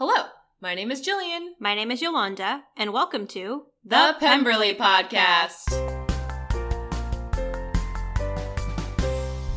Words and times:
Hello, 0.00 0.26
my 0.60 0.76
name 0.76 0.92
is 0.92 1.04
Jillian. 1.04 1.54
My 1.58 1.74
name 1.74 1.90
is 1.90 2.00
Yolanda, 2.00 2.62
and 2.76 2.92
welcome 2.92 3.26
to 3.26 3.64
The 3.84 4.14
Pemberley 4.20 4.72
Podcast. 4.72 5.72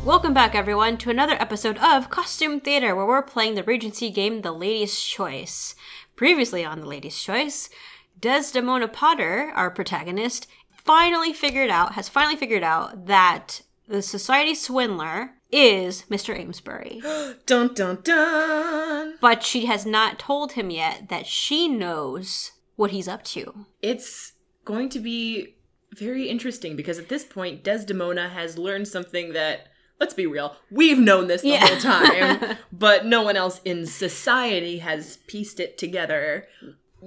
Welcome 0.04 0.34
back, 0.34 0.56
everyone, 0.56 0.98
to 0.98 1.10
another 1.10 1.34
episode 1.34 1.78
of 1.78 2.10
Costume 2.10 2.58
Theater, 2.58 2.96
where 2.96 3.06
we're 3.06 3.22
playing 3.22 3.54
the 3.54 3.62
Regency 3.62 4.10
game 4.10 4.42
The 4.42 4.50
Lady's 4.50 4.98
Choice. 4.98 5.76
Previously 6.16 6.64
on 6.64 6.80
The 6.80 6.88
Lady's 6.88 7.22
Choice, 7.22 7.70
Desdemona 8.18 8.88
Potter, 8.88 9.52
our 9.54 9.70
protagonist, 9.70 10.48
finally 10.72 11.32
figured 11.32 11.70
out, 11.70 11.92
has 11.92 12.08
finally 12.08 12.34
figured 12.34 12.64
out 12.64 13.06
that 13.06 13.62
the 13.86 14.02
society 14.02 14.56
swindler 14.56 15.34
is 15.52 16.04
Mr. 16.10 16.36
Amesbury. 16.38 17.00
Dun 17.46 17.74
dun 17.74 17.98
dun. 18.02 19.14
but 19.20 19.42
she 19.42 19.66
has 19.66 19.84
not 19.86 20.18
told 20.18 20.52
him 20.52 20.70
yet 20.70 21.08
that 21.10 21.26
she 21.26 21.68
knows 21.68 22.52
what 22.76 22.90
he's 22.90 23.06
up 23.08 23.22
to. 23.24 23.66
It's 23.82 24.32
going 24.64 24.88
to 24.90 24.98
be 25.00 25.56
very 25.94 26.28
interesting 26.28 26.74
because 26.74 26.98
at 26.98 27.08
this 27.10 27.24
point, 27.24 27.62
Desdemona 27.62 28.30
has 28.30 28.56
learned 28.56 28.88
something 28.88 29.34
that, 29.34 29.68
let's 30.00 30.14
be 30.14 30.26
real, 30.26 30.56
we've 30.70 30.98
known 30.98 31.26
this 31.26 31.42
the 31.42 31.50
Yeah. 31.50 31.66
whole 31.66 31.76
time, 31.78 32.56
but 32.72 33.04
no 33.04 33.22
one 33.22 33.36
else 33.36 33.60
in 33.64 33.84
society 33.86 34.78
has 34.78 35.18
pieced 35.26 35.60
it 35.60 35.76
together. 35.76 36.46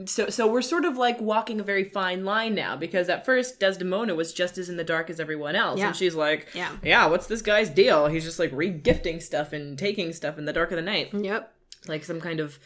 So, 0.06 0.30
so 0.30 0.46
we're 0.52 0.62
sort 0.62 0.84
of 0.84 0.98
like 0.98 1.22
walking 1.22 1.60
a 1.60 1.64
very 1.64 1.86
fine 1.86 2.26
line 2.26 2.54
now 2.54 2.76
because 2.76 3.08
at 3.08 3.24
first 3.26 3.60
Desdemona 3.62 4.14
was 4.14 4.34
just 4.34 4.58
as 4.58 4.68
in 4.68 4.76
the 4.76 4.84
dark 4.84 5.10
as 5.10 5.20
everyone 5.22 5.56
else, 5.56 5.80
Yeah. 5.80 5.88
and 5.88 5.96
she's 5.96 6.16
like, 6.16 6.48
Yeah. 6.54 6.72
yeah, 6.84 7.06
what's 7.08 7.28
this 7.28 7.42
guy's 7.42 7.70
deal? 7.70 8.08
He's 8.08 8.26
just 8.26 8.38
like 8.40 8.52
regifting 8.52 9.22
stuff 9.22 9.54
and 9.54 9.80
taking 9.80 10.12
stuff 10.12 10.38
in 10.38 10.46
the 10.46 10.52
dark 10.54 10.72
of 10.72 10.76
the 10.76 10.82
night. 10.82 11.14
Yep. 11.14 11.52
like 11.88 12.04
some 12.04 12.20
kind 12.20 12.40
of 12.40 12.58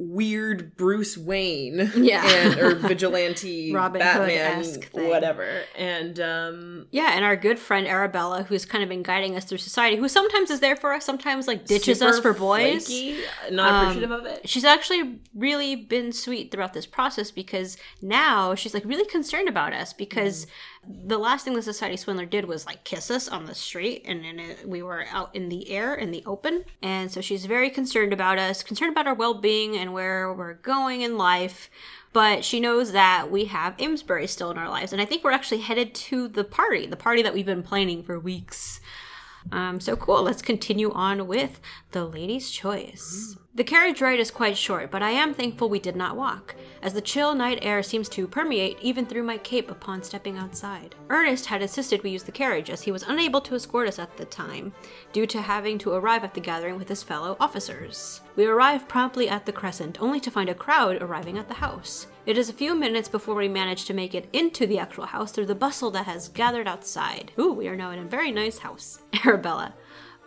weird 0.00 0.76
Bruce 0.76 1.18
Wayne, 1.18 1.90
Yeah. 1.96 2.24
and 2.24 2.60
or 2.60 2.74
vigilante 2.88 3.72
Robin 3.74 3.98
Batman, 3.98 4.64
whatever. 4.92 5.62
And 5.76 6.20
um, 6.20 6.86
Yeah, 6.92 7.10
and 7.16 7.24
our 7.24 7.34
good 7.36 7.58
friend 7.58 7.84
Arabella, 7.86 8.44
who's 8.44 8.64
kind 8.64 8.84
of 8.84 8.88
been 8.88 9.02
guiding 9.02 9.34
us 9.36 9.44
through 9.44 9.58
society, 9.58 9.96
who 9.96 10.08
sometimes 10.08 10.50
is 10.50 10.60
there 10.60 10.76
for 10.76 10.92
us, 10.94 11.04
sometimes 11.04 11.48
like 11.48 11.66
ditches 11.66 12.00
us 12.00 12.20
for 12.20 12.32
boys. 12.32 12.86
flaky, 12.86 13.18
not 13.50 13.70
Um, 13.72 13.80
appreciative 13.88 14.10
of 14.12 14.24
it. 14.26 14.48
She's 14.48 14.64
actually 14.64 15.18
really 15.34 15.74
been 15.74 16.12
sweet 16.12 16.52
throughout 16.52 16.74
this 16.74 16.86
process 16.86 17.32
because 17.32 17.76
now 18.00 18.54
she's 18.54 18.74
like 18.74 18.84
really 18.84 19.04
concerned 19.06 19.48
about 19.48 19.72
us 19.72 19.92
because 19.92 20.46
the 20.88 21.18
last 21.18 21.44
thing 21.44 21.54
the 21.54 21.62
society 21.62 21.96
swindler 21.96 22.26
did 22.26 22.46
was 22.46 22.66
like 22.66 22.84
kiss 22.84 23.10
us 23.10 23.28
on 23.28 23.46
the 23.46 23.54
street 23.54 24.02
and 24.06 24.24
then 24.24 24.40
we 24.64 24.82
were 24.82 25.04
out 25.10 25.34
in 25.34 25.48
the 25.48 25.70
air 25.70 25.94
in 25.94 26.10
the 26.10 26.22
open. 26.24 26.64
And 26.82 27.10
so 27.10 27.20
she's 27.20 27.46
very 27.46 27.70
concerned 27.70 28.12
about 28.12 28.38
us 28.38 28.62
concerned 28.62 28.92
about 28.92 29.06
our 29.06 29.14
well-being 29.14 29.76
and 29.76 29.92
where 29.92 30.32
we're 30.32 30.54
going 30.54 31.02
in 31.02 31.18
life. 31.18 31.70
But 32.12 32.44
she 32.44 32.58
knows 32.58 32.92
that 32.92 33.30
we 33.30 33.46
have 33.46 33.78
Amesbury 33.78 34.26
still 34.26 34.50
in 34.50 34.58
our 34.58 34.68
lives 34.68 34.92
and 34.92 35.02
I 35.02 35.04
think 35.04 35.22
we're 35.22 35.32
actually 35.32 35.60
headed 35.60 35.94
to 35.94 36.28
the 36.28 36.44
party 36.44 36.86
the 36.86 36.96
party 36.96 37.22
that 37.22 37.34
we've 37.34 37.46
been 37.46 37.62
planning 37.62 38.02
for 38.02 38.18
weeks 38.18 38.80
um, 39.52 39.80
so 39.80 39.96
cool. 39.96 40.22
Let's 40.22 40.42
continue 40.42 40.92
on 40.92 41.26
with 41.26 41.60
the 41.92 42.04
lady's 42.04 42.50
choice. 42.50 43.36
The 43.54 43.64
carriage 43.64 44.00
ride 44.00 44.20
is 44.20 44.30
quite 44.30 44.56
short, 44.56 44.90
but 44.90 45.02
I 45.02 45.10
am 45.10 45.34
thankful 45.34 45.68
we 45.68 45.80
did 45.80 45.96
not 45.96 46.16
walk, 46.16 46.54
as 46.80 46.94
the 46.94 47.00
chill 47.00 47.34
night 47.34 47.58
air 47.60 47.82
seems 47.82 48.08
to 48.10 48.28
permeate 48.28 48.78
even 48.80 49.04
through 49.04 49.24
my 49.24 49.36
cape 49.38 49.68
upon 49.68 50.04
stepping 50.04 50.38
outside. 50.38 50.94
Ernest 51.10 51.46
had 51.46 51.60
insisted 51.60 52.04
we 52.04 52.10
use 52.10 52.22
the 52.22 52.30
carriage, 52.30 52.70
as 52.70 52.82
he 52.82 52.92
was 52.92 53.02
unable 53.02 53.40
to 53.40 53.56
escort 53.56 53.88
us 53.88 53.98
at 53.98 54.16
the 54.16 54.26
time, 54.26 54.72
due 55.12 55.26
to 55.26 55.42
having 55.42 55.76
to 55.78 55.92
arrive 55.92 56.22
at 56.22 56.34
the 56.34 56.40
gathering 56.40 56.78
with 56.78 56.88
his 56.88 57.02
fellow 57.02 57.36
officers. 57.40 58.20
We 58.36 58.46
arrive 58.46 58.86
promptly 58.86 59.28
at 59.28 59.44
the 59.44 59.52
crescent, 59.52 60.00
only 60.00 60.20
to 60.20 60.30
find 60.30 60.48
a 60.48 60.54
crowd 60.54 61.02
arriving 61.02 61.36
at 61.36 61.48
the 61.48 61.54
house. 61.54 62.06
It 62.28 62.36
is 62.36 62.50
a 62.50 62.52
few 62.52 62.74
minutes 62.74 63.08
before 63.08 63.36
we 63.36 63.48
manage 63.48 63.86
to 63.86 63.94
make 63.94 64.14
it 64.14 64.28
into 64.34 64.66
the 64.66 64.78
actual 64.78 65.06
house 65.06 65.32
through 65.32 65.46
the 65.46 65.54
bustle 65.54 65.90
that 65.92 66.04
has 66.04 66.28
gathered 66.28 66.68
outside. 66.68 67.32
Ooh, 67.38 67.54
we 67.54 67.68
are 67.68 67.74
now 67.74 67.90
in 67.90 68.00
a 68.00 68.04
very 68.04 68.30
nice 68.30 68.58
house. 68.58 69.00
Arabella. 69.24 69.72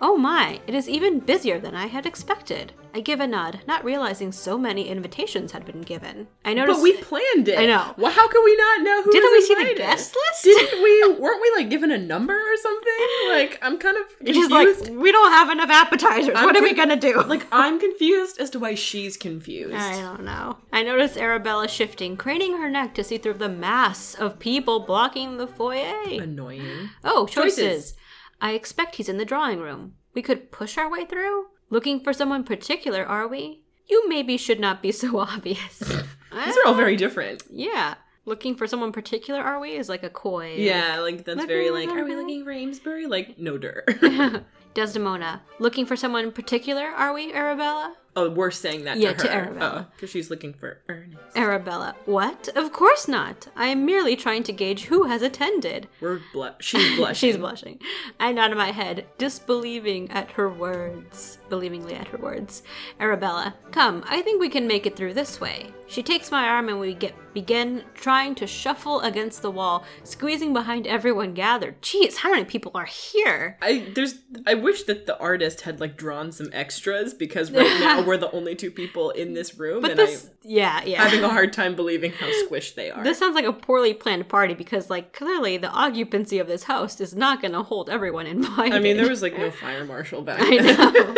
Oh 0.03 0.17
my, 0.17 0.59
it 0.66 0.73
is 0.73 0.89
even 0.89 1.19
busier 1.19 1.59
than 1.59 1.75
I 1.75 1.85
had 1.85 2.07
expected. 2.07 2.73
I 2.94 3.01
give 3.01 3.19
a 3.19 3.28
nod, 3.28 3.62
not 3.67 3.85
realizing 3.85 4.31
so 4.31 4.57
many 4.57 4.89
invitations 4.89 5.51
had 5.51 5.63
been 5.63 5.81
given. 5.81 6.28
I 6.44 6.53
noticed. 6.56 6.79
But 6.79 6.84
we 6.84 6.97
planned 6.97 7.47
it. 7.47 7.57
I 7.57 7.67
know. 7.67 7.94
Well, 7.97 8.11
how 8.11 8.28
could 8.28 8.44
we 8.44 8.56
not 8.57 8.81
know 8.81 9.03
who? 9.03 9.11
Didn't 9.11 9.31
we 9.31 9.41
see 9.41 9.53
the 9.53 9.61
invited? 9.61 9.78
guest 9.78 10.16
list? 10.16 10.44
Didn't 10.44 10.84
we? 10.84 11.19
Weren't 11.19 11.41
we 11.41 11.51
like 11.56 11.69
given 11.69 11.91
a 11.91 11.97
number 12.00 12.34
or 12.34 12.57
something? 12.57 13.07
Like, 13.29 13.59
I'm 13.61 13.78
kind 13.78 13.95
of 13.95 14.17
confused. 14.17 14.50
just 14.50 14.90
like, 14.90 15.00
we 15.00 15.11
don't 15.11 15.31
have 15.31 15.51
enough 15.51 15.69
appetizers. 15.69 16.35
I'm 16.35 16.45
what 16.45 16.57
are 16.57 16.63
we 16.63 16.73
gonna 16.73 16.95
do? 16.95 17.22
like, 17.28 17.45
I'm 17.51 17.79
confused 17.79 18.40
as 18.40 18.50
to 18.51 18.59
why 18.59 18.75
she's 18.75 19.16
confused. 19.17 19.75
I 19.75 20.01
don't 20.01 20.23
know. 20.23 20.57
I 20.73 20.81
noticed 20.84 21.16
Arabella 21.17 21.67
shifting, 21.67 22.17
craning 22.17 22.57
her 22.57 22.69
neck 22.69 22.95
to 22.95 23.03
see 23.03 23.19
through 23.19 23.35
the 23.35 23.50
mass 23.50 24.16
of 24.16 24.40
people 24.40 24.79
blocking 24.81 25.38
the 25.38 25.47
foyer. 25.47 25.95
Annoying. 26.09 26.90
Oh, 27.03 27.28
choices. 27.28 27.56
Choices. 27.56 27.94
I 28.41 28.52
expect 28.53 28.96
he's 28.96 29.07
in 29.09 29.18
the 29.18 29.25
drawing 29.25 29.59
room. 29.59 29.94
We 30.13 30.22
could 30.22 30.52
push 30.52 30.78
our 30.78 30.90
way 30.91 31.06
through? 31.06 31.46
Looking 31.69 32.00
for 32.03 32.12
someone 32.12 32.44
particular, 32.44 33.06
are 33.06 33.28
we? 33.28 33.62
You 33.88 34.09
maybe 34.09 34.35
should 34.35 34.59
not 34.59 34.81
be 34.81 34.91
so 35.03 35.19
obvious. 35.19 35.79
These 35.79 36.57
are 36.57 36.66
all 36.66 36.74
very 36.74 36.96
different. 36.96 37.44
yeah. 37.50 37.96
Looking 38.24 38.56
for 38.56 38.68
someone 38.68 38.91
particular, 38.91 39.41
are 39.41 39.59
we? 39.59 39.72
Is 39.72 39.90
like 39.90 40.03
a 40.03 40.09
coy. 40.09 40.53
Yeah, 40.56 41.00
like 41.00 41.25
that's 41.25 41.44
very 41.46 41.72
like. 41.72 41.90
Are 41.90 42.06
we 42.06 42.16
looking 42.16 42.44
for 42.44 42.52
Amesbury? 42.52 43.07
Like, 43.07 43.40
no 43.40 43.57
dir. 43.57 43.84
Desdemona. 44.75 45.41
Looking 45.58 45.88
for 45.88 45.96
someone 45.96 46.31
particular, 46.31 46.85
are 46.85 47.13
we, 47.16 47.34
Arabella? 47.34 47.96
Oh, 48.16 48.29
we're 48.29 48.51
saying 48.51 48.83
that 48.85 48.97
Yeah, 48.97 49.13
to 49.13 49.17
to 49.19 49.27
her. 49.31 49.39
Arabella. 49.45 49.88
Oh, 49.88 49.91
because 49.95 50.09
she's 50.09 50.29
looking 50.29 50.53
for 50.53 50.79
Ernest. 50.89 51.17
Arabella. 51.35 51.95
What? 52.05 52.49
Of 52.55 52.72
course 52.73 53.07
not. 53.07 53.47
I 53.55 53.67
am 53.67 53.85
merely 53.85 54.16
trying 54.16 54.44
to 54.44 54.53
gauge 54.53 54.85
who 54.85 55.03
has 55.03 55.22
attended. 55.22 55.88
We're 56.01 56.19
blu- 56.33 56.49
She's 56.59 56.95
blushing. 56.97 57.29
She's 57.29 57.38
blushing. 57.38 57.79
I 58.19 58.31
nod 58.31 58.55
my 58.55 58.72
head, 58.72 59.05
disbelieving 59.17 60.11
at 60.11 60.31
her 60.31 60.49
words. 60.49 61.38
Believingly 61.49 61.94
at 61.99 62.07
her 62.09 62.17
words. 62.17 62.63
Arabella, 62.99 63.55
come, 63.72 64.03
I 64.07 64.22
think 64.22 64.39
we 64.39 64.49
can 64.49 64.67
make 64.67 64.85
it 64.85 64.95
through 64.95 65.13
this 65.13 65.39
way. 65.41 65.73
She 65.88 66.03
takes 66.03 66.31
my 66.31 66.47
arm 66.47 66.69
and 66.69 66.79
we 66.79 66.93
get 66.93 67.13
begin 67.33 67.83
trying 67.93 68.35
to 68.35 68.47
shuffle 68.47 69.01
against 69.01 69.41
the 69.41 69.51
wall, 69.51 69.83
squeezing 70.03 70.53
behind 70.53 70.87
everyone 70.87 71.33
gathered. 71.33 71.81
Jeez, 71.81 72.17
how 72.17 72.31
many 72.31 72.45
people 72.45 72.71
are 72.75 72.85
here? 72.85 73.57
I 73.61 73.91
there's 73.95 74.15
I 74.45 74.53
wish 74.55 74.83
that 74.83 75.05
the 75.05 75.17
artist 75.19 75.61
had 75.61 75.79
like 75.79 75.97
drawn 75.97 76.31
some 76.31 76.49
extras 76.53 77.13
because 77.13 77.51
right 77.51 77.79
now 77.79 78.01
we're 78.05 78.17
the 78.17 78.31
only 78.31 78.55
two 78.55 78.71
people 78.71 79.11
in 79.11 79.33
this 79.33 79.57
room 79.57 79.81
But 79.81 79.91
and 79.91 79.99
this, 79.99 80.25
I'm 80.25 80.31
yeah, 80.43 80.83
yeah. 80.85 81.03
having 81.03 81.23
a 81.23 81.29
hard 81.29 81.53
time 81.61 81.75
believing 81.75 82.11
how 82.11 82.27
squished 82.45 82.75
they 82.75 82.91
are. 82.91 83.03
This 83.03 83.19
sounds 83.19 83.35
like 83.35 83.45
a 83.45 83.53
poorly 83.53 83.93
planned 83.93 84.27
party 84.29 84.53
because, 84.53 84.89
like, 84.89 85.13
clearly 85.13 85.57
the 85.57 85.69
occupancy 85.69 86.39
of 86.39 86.47
this 86.47 86.63
house 86.63 86.99
is 86.99 87.15
not 87.15 87.41
going 87.41 87.53
to 87.53 87.63
hold 87.63 87.89
everyone 87.89 88.27
invited. 88.27 88.73
I 88.73 88.79
mean, 88.79 88.97
there 88.97 89.09
was 89.09 89.21
like 89.21 89.37
no 89.37 89.51
fire 89.61 89.85
marshal 89.85 90.21
back 90.21 90.41
I 90.41 90.57
then. 90.61 90.93
know. 90.93 91.15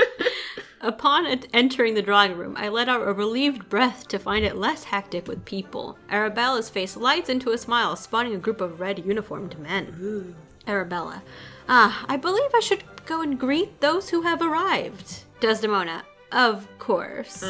Upon 0.84 1.26
entering 1.54 1.94
the 1.94 2.02
drawing 2.02 2.36
room, 2.36 2.58
I 2.58 2.68
let 2.68 2.90
out 2.90 3.08
a 3.08 3.14
relieved 3.14 3.70
breath 3.70 4.06
to 4.10 4.20
find 4.20 4.44
it 4.44 4.58
less 4.58 4.84
hectic 4.84 5.30
with 5.30 5.46
people. 5.46 5.98
Arabella's 6.12 6.70
face 6.70 6.98
lights 6.98 7.30
into 7.30 7.52
a 7.52 7.58
smile, 7.58 7.96
spotting 7.96 8.36
a 8.36 8.38
group 8.38 8.60
of 8.60 8.82
red 8.82 9.06
uniformed 9.06 9.58
men. 9.58 10.36
Arabella. 10.68 11.24
Ah, 11.70 12.04
I 12.10 12.18
believe 12.18 12.52
I 12.54 12.60
should 12.60 12.84
go 13.06 13.22
and 13.22 13.40
greet 13.40 13.80
those 13.80 14.10
who 14.10 14.24
have 14.24 14.42
arrived. 14.42 15.24
Desdemona. 15.40 16.04
Of 16.34 16.68
course. 16.80 17.44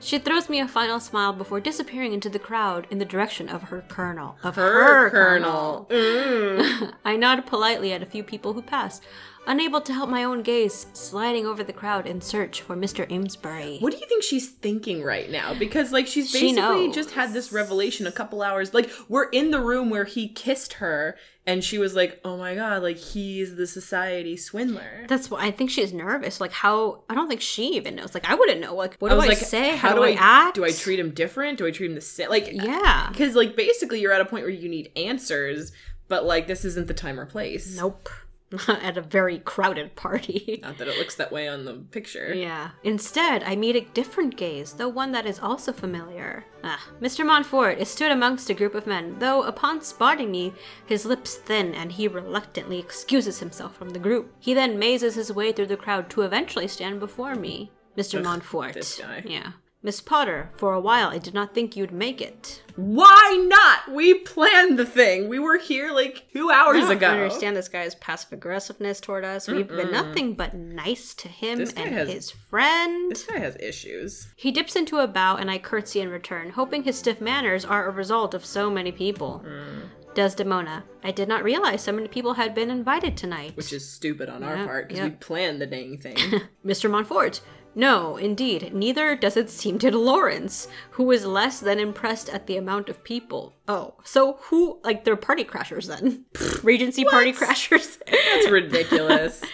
She 0.00 0.18
throws 0.18 0.48
me 0.48 0.60
a 0.60 0.68
final 0.68 1.00
smile 1.00 1.32
before 1.32 1.60
disappearing 1.60 2.12
into 2.12 2.28
the 2.28 2.38
crowd 2.38 2.86
in 2.90 2.98
the 2.98 3.04
direction 3.04 3.48
of 3.48 3.64
her 3.64 3.84
colonel. 3.88 4.36
Of 4.42 4.54
Her 4.56 5.10
colonel. 5.10 5.86
Mm. 5.90 6.94
I 7.04 7.16
nod 7.16 7.44
politely 7.46 7.92
at 7.92 8.02
a 8.02 8.06
few 8.06 8.22
people 8.22 8.52
who 8.52 8.62
pass, 8.62 9.00
unable 9.46 9.80
to 9.80 9.92
help 9.92 10.08
my 10.10 10.22
own 10.24 10.42
gaze, 10.42 10.86
sliding 10.92 11.46
over 11.46 11.64
the 11.64 11.72
crowd 11.72 12.06
in 12.06 12.20
search 12.20 12.60
for 12.62 12.76
Mr. 12.76 13.10
Amesbury. 13.10 13.78
What 13.80 13.92
do 13.92 13.98
you 13.98 14.06
think 14.06 14.22
she's 14.22 14.48
thinking 14.50 15.02
right 15.02 15.30
now? 15.30 15.54
Because 15.54 15.90
like 15.92 16.06
she's 16.06 16.32
basically 16.32 16.86
knows. 16.86 16.94
just 16.94 17.10
had 17.12 17.32
this 17.32 17.52
revelation 17.52 18.06
a 18.06 18.12
couple 18.12 18.42
hours. 18.42 18.72
Like 18.72 18.90
we're 19.08 19.28
in 19.30 19.50
the 19.50 19.60
room 19.60 19.90
where 19.90 20.04
he 20.04 20.28
kissed 20.28 20.74
her, 20.74 21.16
and 21.48 21.64
she 21.64 21.78
was 21.78 21.96
like, 21.96 22.20
"Oh 22.26 22.36
my 22.36 22.54
god, 22.54 22.82
like 22.82 22.98
he's 22.98 23.56
the 23.56 23.66
society 23.66 24.36
swindler." 24.36 25.06
That's 25.08 25.30
why 25.30 25.46
I 25.46 25.50
think 25.50 25.70
she's 25.70 25.94
nervous. 25.94 26.40
Like 26.42 26.52
how 26.52 27.02
I 27.08 27.14
don't 27.14 27.26
think 27.26 27.40
she 27.40 27.68
even 27.76 27.96
knows. 27.96 28.12
Like 28.12 28.28
I 28.28 28.34
wouldn't 28.34 28.60
know. 28.60 28.74
Like 28.74 28.96
what 28.98 29.10
I 29.10 29.14
do 29.14 29.16
was 29.16 29.24
I 29.24 29.28
like, 29.30 29.38
say? 29.38 29.74
How, 29.76 29.94
do 29.94 30.04
I, 30.04 30.12
act? 30.18 30.56
Do 30.56 30.64
I 30.64 30.70
treat 30.70 31.00
him 31.00 31.10
different? 31.10 31.56
Do 31.58 31.66
I 31.66 31.70
treat 31.70 31.88
him 31.88 31.94
the 31.94 32.02
same? 32.02 32.28
Like, 32.28 32.50
Yeah. 32.52 33.08
because 33.10 33.34
like 33.34 33.56
basically 33.56 34.00
you're 34.00 34.12
at 34.12 34.20
a 34.20 34.26
point 34.26 34.44
where 34.44 34.52
you 34.52 34.68
need 34.68 34.92
answers, 34.94 35.72
but 36.06 36.26
like 36.26 36.46
this 36.46 36.66
isn't 36.66 36.86
the 36.86 36.94
time 36.94 37.18
or 37.18 37.24
place. 37.24 37.76
Nope. 37.76 38.10
At 38.68 38.96
a 38.96 39.02
very 39.02 39.38
crowded 39.40 39.94
party. 39.94 40.58
Not 40.62 40.78
that 40.78 40.88
it 40.88 40.96
looks 40.96 41.16
that 41.16 41.30
way 41.30 41.48
on 41.48 41.64
the 41.66 41.74
picture. 41.74 42.32
Yeah. 42.34 42.70
Instead, 42.82 43.42
I 43.42 43.56
meet 43.56 43.76
a 43.76 43.82
different 43.92 44.36
gaze, 44.36 44.72
though 44.72 44.88
one 44.88 45.12
that 45.12 45.26
is 45.26 45.38
also 45.38 45.72
familiar. 45.72 46.46
Ah, 46.64 46.88
Mr. 47.00 47.26
Montfort 47.26 47.78
is 47.78 47.88
stood 47.90 48.10
amongst 48.10 48.48
a 48.48 48.54
group 48.54 48.74
of 48.74 48.86
men, 48.86 49.16
though 49.18 49.42
upon 49.42 49.82
spotting 49.82 50.30
me, 50.30 50.54
his 50.86 51.04
lips 51.04 51.34
thin 51.36 51.74
and 51.74 51.92
he 51.92 52.08
reluctantly 52.08 52.78
excuses 52.78 53.38
himself 53.38 53.76
from 53.76 53.90
the 53.90 53.98
group. 53.98 54.32
He 54.38 54.54
then 54.54 54.78
mazes 54.78 55.14
his 55.14 55.32
way 55.32 55.52
through 55.52 55.66
the 55.66 55.76
crowd 55.76 56.08
to 56.10 56.22
eventually 56.22 56.68
stand 56.68 57.00
before 57.00 57.34
me. 57.34 57.70
Mr. 57.96 58.18
Ugh, 58.18 58.24
Montfort. 58.24 58.74
this 58.74 58.98
guy. 58.98 59.22
Yeah. 59.26 59.52
Miss 59.80 60.00
Potter, 60.00 60.50
for 60.56 60.74
a 60.74 60.80
while 60.80 61.08
I 61.08 61.18
did 61.18 61.34
not 61.34 61.54
think 61.54 61.76
you'd 61.76 61.92
make 61.92 62.20
it. 62.20 62.62
Why 62.74 63.46
not? 63.48 63.94
We 63.94 64.14
planned 64.14 64.76
the 64.78 64.84
thing. 64.84 65.28
We 65.28 65.38
were 65.38 65.56
here 65.58 65.92
like 65.92 66.26
two 66.32 66.50
hours 66.50 66.78
ago. 66.88 66.90
I 66.90 66.94
don't 66.94 66.96
ago. 66.96 67.22
understand 67.24 67.56
this 67.56 67.68
guy's 67.68 67.94
passive 67.94 68.32
aggressiveness 68.32 69.00
toward 69.00 69.24
us. 69.24 69.46
We've 69.46 69.68
been 69.68 69.92
nothing 69.92 70.34
but 70.34 70.54
nice 70.54 71.14
to 71.14 71.28
him 71.28 71.58
This 71.58 71.72
guy 71.72 71.82
and 71.82 71.94
has- 71.94 72.12
his 72.12 72.30
friend. 72.30 73.10
This 73.12 73.22
guy 73.22 73.38
has 73.38 73.56
issues. 73.60 74.28
He 74.36 74.50
dips 74.50 74.74
into 74.74 74.98
a 74.98 75.06
bow 75.06 75.36
and 75.36 75.48
I 75.50 75.58
curtsy 75.58 76.00
in 76.00 76.08
return, 76.08 76.50
hoping 76.50 76.82
his 76.82 76.98
stiff 76.98 77.20
manners 77.20 77.64
are 77.64 77.86
a 77.86 77.92
result 77.92 78.34
of 78.34 78.44
so 78.44 78.68
many 78.70 78.90
people. 78.90 79.44
Mm. 79.46 79.88
Desdemona, 80.14 80.84
I 81.04 81.12
did 81.12 81.28
not 81.28 81.44
realize 81.44 81.82
so 81.82 81.92
many 81.92 82.08
people 82.08 82.34
had 82.34 82.52
been 82.52 82.70
invited 82.70 83.16
tonight. 83.16 83.56
Which 83.56 83.72
is 83.72 83.88
stupid 83.88 84.28
on 84.28 84.42
our 84.42 84.56
Yeah, 84.56 84.66
part 84.66 84.88
because 84.88 84.98
yeah. 84.98 85.04
we 85.04 85.10
planned 85.12 85.60
the 85.60 85.66
dang 85.66 85.98
thing. 85.98 86.16
Mr. 86.66 86.90
Montfort. 86.90 87.40
No, 87.74 88.16
indeed, 88.16 88.74
neither 88.74 89.14
does 89.14 89.36
it 89.36 89.50
seem 89.50 89.78
to 89.80 89.96
Lawrence, 89.96 90.66
who 90.92 91.10
is 91.12 91.24
less 91.24 91.60
than 91.60 91.78
impressed 91.78 92.28
at 92.28 92.46
the 92.46 92.56
amount 92.56 92.88
of 92.88 93.04
people. 93.04 93.54
Oh, 93.68 93.94
so 94.02 94.38
who, 94.44 94.80
like, 94.82 95.04
they're 95.04 95.14
party 95.16 95.44
crashers 95.44 95.86
then? 95.86 96.24
Regency 96.64 97.04
party 97.04 97.32
crashers? 97.32 97.98
That's 98.06 98.50
ridiculous. 98.50 99.42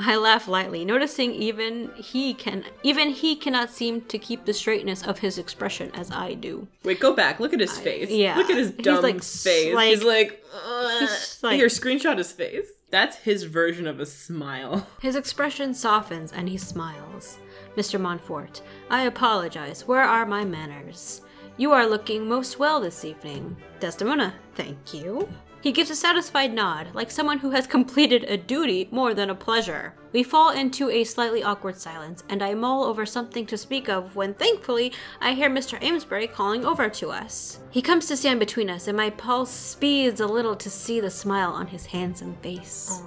I 0.00 0.14
laugh 0.14 0.46
lightly, 0.46 0.84
noticing 0.84 1.32
even 1.32 1.90
he 1.96 2.32
can, 2.32 2.64
even 2.84 3.08
he 3.10 3.34
cannot 3.34 3.70
seem 3.70 4.02
to 4.02 4.16
keep 4.16 4.44
the 4.44 4.54
straightness 4.54 5.04
of 5.04 5.18
his 5.18 5.38
expression 5.38 5.90
as 5.92 6.12
I 6.12 6.34
do. 6.34 6.68
Wait, 6.84 7.00
go 7.00 7.14
back. 7.14 7.40
Look 7.40 7.52
at 7.52 7.58
his 7.58 7.76
face. 7.76 8.08
yeah. 8.08 8.36
Look 8.36 8.48
at 8.48 8.56
his 8.56 8.68
He's, 8.76 8.84
dumb 8.84 9.02
like, 9.02 9.20
face. 9.24 9.74
like- 9.74 9.88
he's 9.90 10.04
like, 10.04 10.44
"Ugh." 10.54 11.00
He's 11.00 11.40
like- 11.42 11.56
here, 11.56 11.66
screenshot 11.66 12.16
his 12.16 12.30
face. 12.30 12.66
That's 12.90 13.16
his 13.16 13.44
version 13.44 13.86
of 13.86 14.00
a 14.00 14.06
smile. 14.06 14.86
His 15.02 15.14
expression 15.14 15.74
softens 15.74 16.32
and 16.32 16.48
he 16.48 16.56
smiles. 16.56 17.38
Mr. 17.76 18.00
Montfort, 18.00 18.62
I 18.88 19.02
apologize. 19.02 19.86
Where 19.86 20.02
are 20.02 20.24
my 20.24 20.44
manners? 20.44 21.20
You 21.58 21.72
are 21.72 21.86
looking 21.86 22.26
most 22.26 22.58
well 22.58 22.80
this 22.80 23.04
evening. 23.04 23.56
Desdemona, 23.78 24.34
thank 24.54 24.94
you. 24.94 25.28
He 25.60 25.72
gives 25.72 25.90
a 25.90 25.96
satisfied 25.96 26.54
nod, 26.54 26.94
like 26.94 27.10
someone 27.10 27.38
who 27.38 27.50
has 27.50 27.66
completed 27.66 28.24
a 28.24 28.36
duty 28.36 28.88
more 28.92 29.12
than 29.12 29.30
a 29.30 29.34
pleasure. 29.34 29.94
We 30.12 30.22
fall 30.22 30.50
into 30.50 30.88
a 30.88 31.02
slightly 31.04 31.42
awkward 31.42 31.76
silence, 31.76 32.22
and 32.28 32.42
I 32.42 32.54
mull 32.54 32.84
over 32.84 33.04
something 33.04 33.44
to 33.46 33.58
speak 33.58 33.88
of 33.88 34.14
when 34.14 34.34
thankfully 34.34 34.92
I 35.20 35.34
hear 35.34 35.50
Mr. 35.50 35.82
Amesbury 35.82 36.28
calling 36.28 36.64
over 36.64 36.88
to 36.88 37.10
us. 37.10 37.58
He 37.70 37.82
comes 37.82 38.06
to 38.06 38.16
stand 38.16 38.38
between 38.38 38.70
us, 38.70 38.86
and 38.86 38.96
my 38.96 39.10
pulse 39.10 39.50
speeds 39.50 40.20
a 40.20 40.26
little 40.26 40.54
to 40.56 40.70
see 40.70 41.00
the 41.00 41.10
smile 41.10 41.50
on 41.50 41.66
his 41.66 41.86
handsome 41.86 42.36
face. 42.36 43.02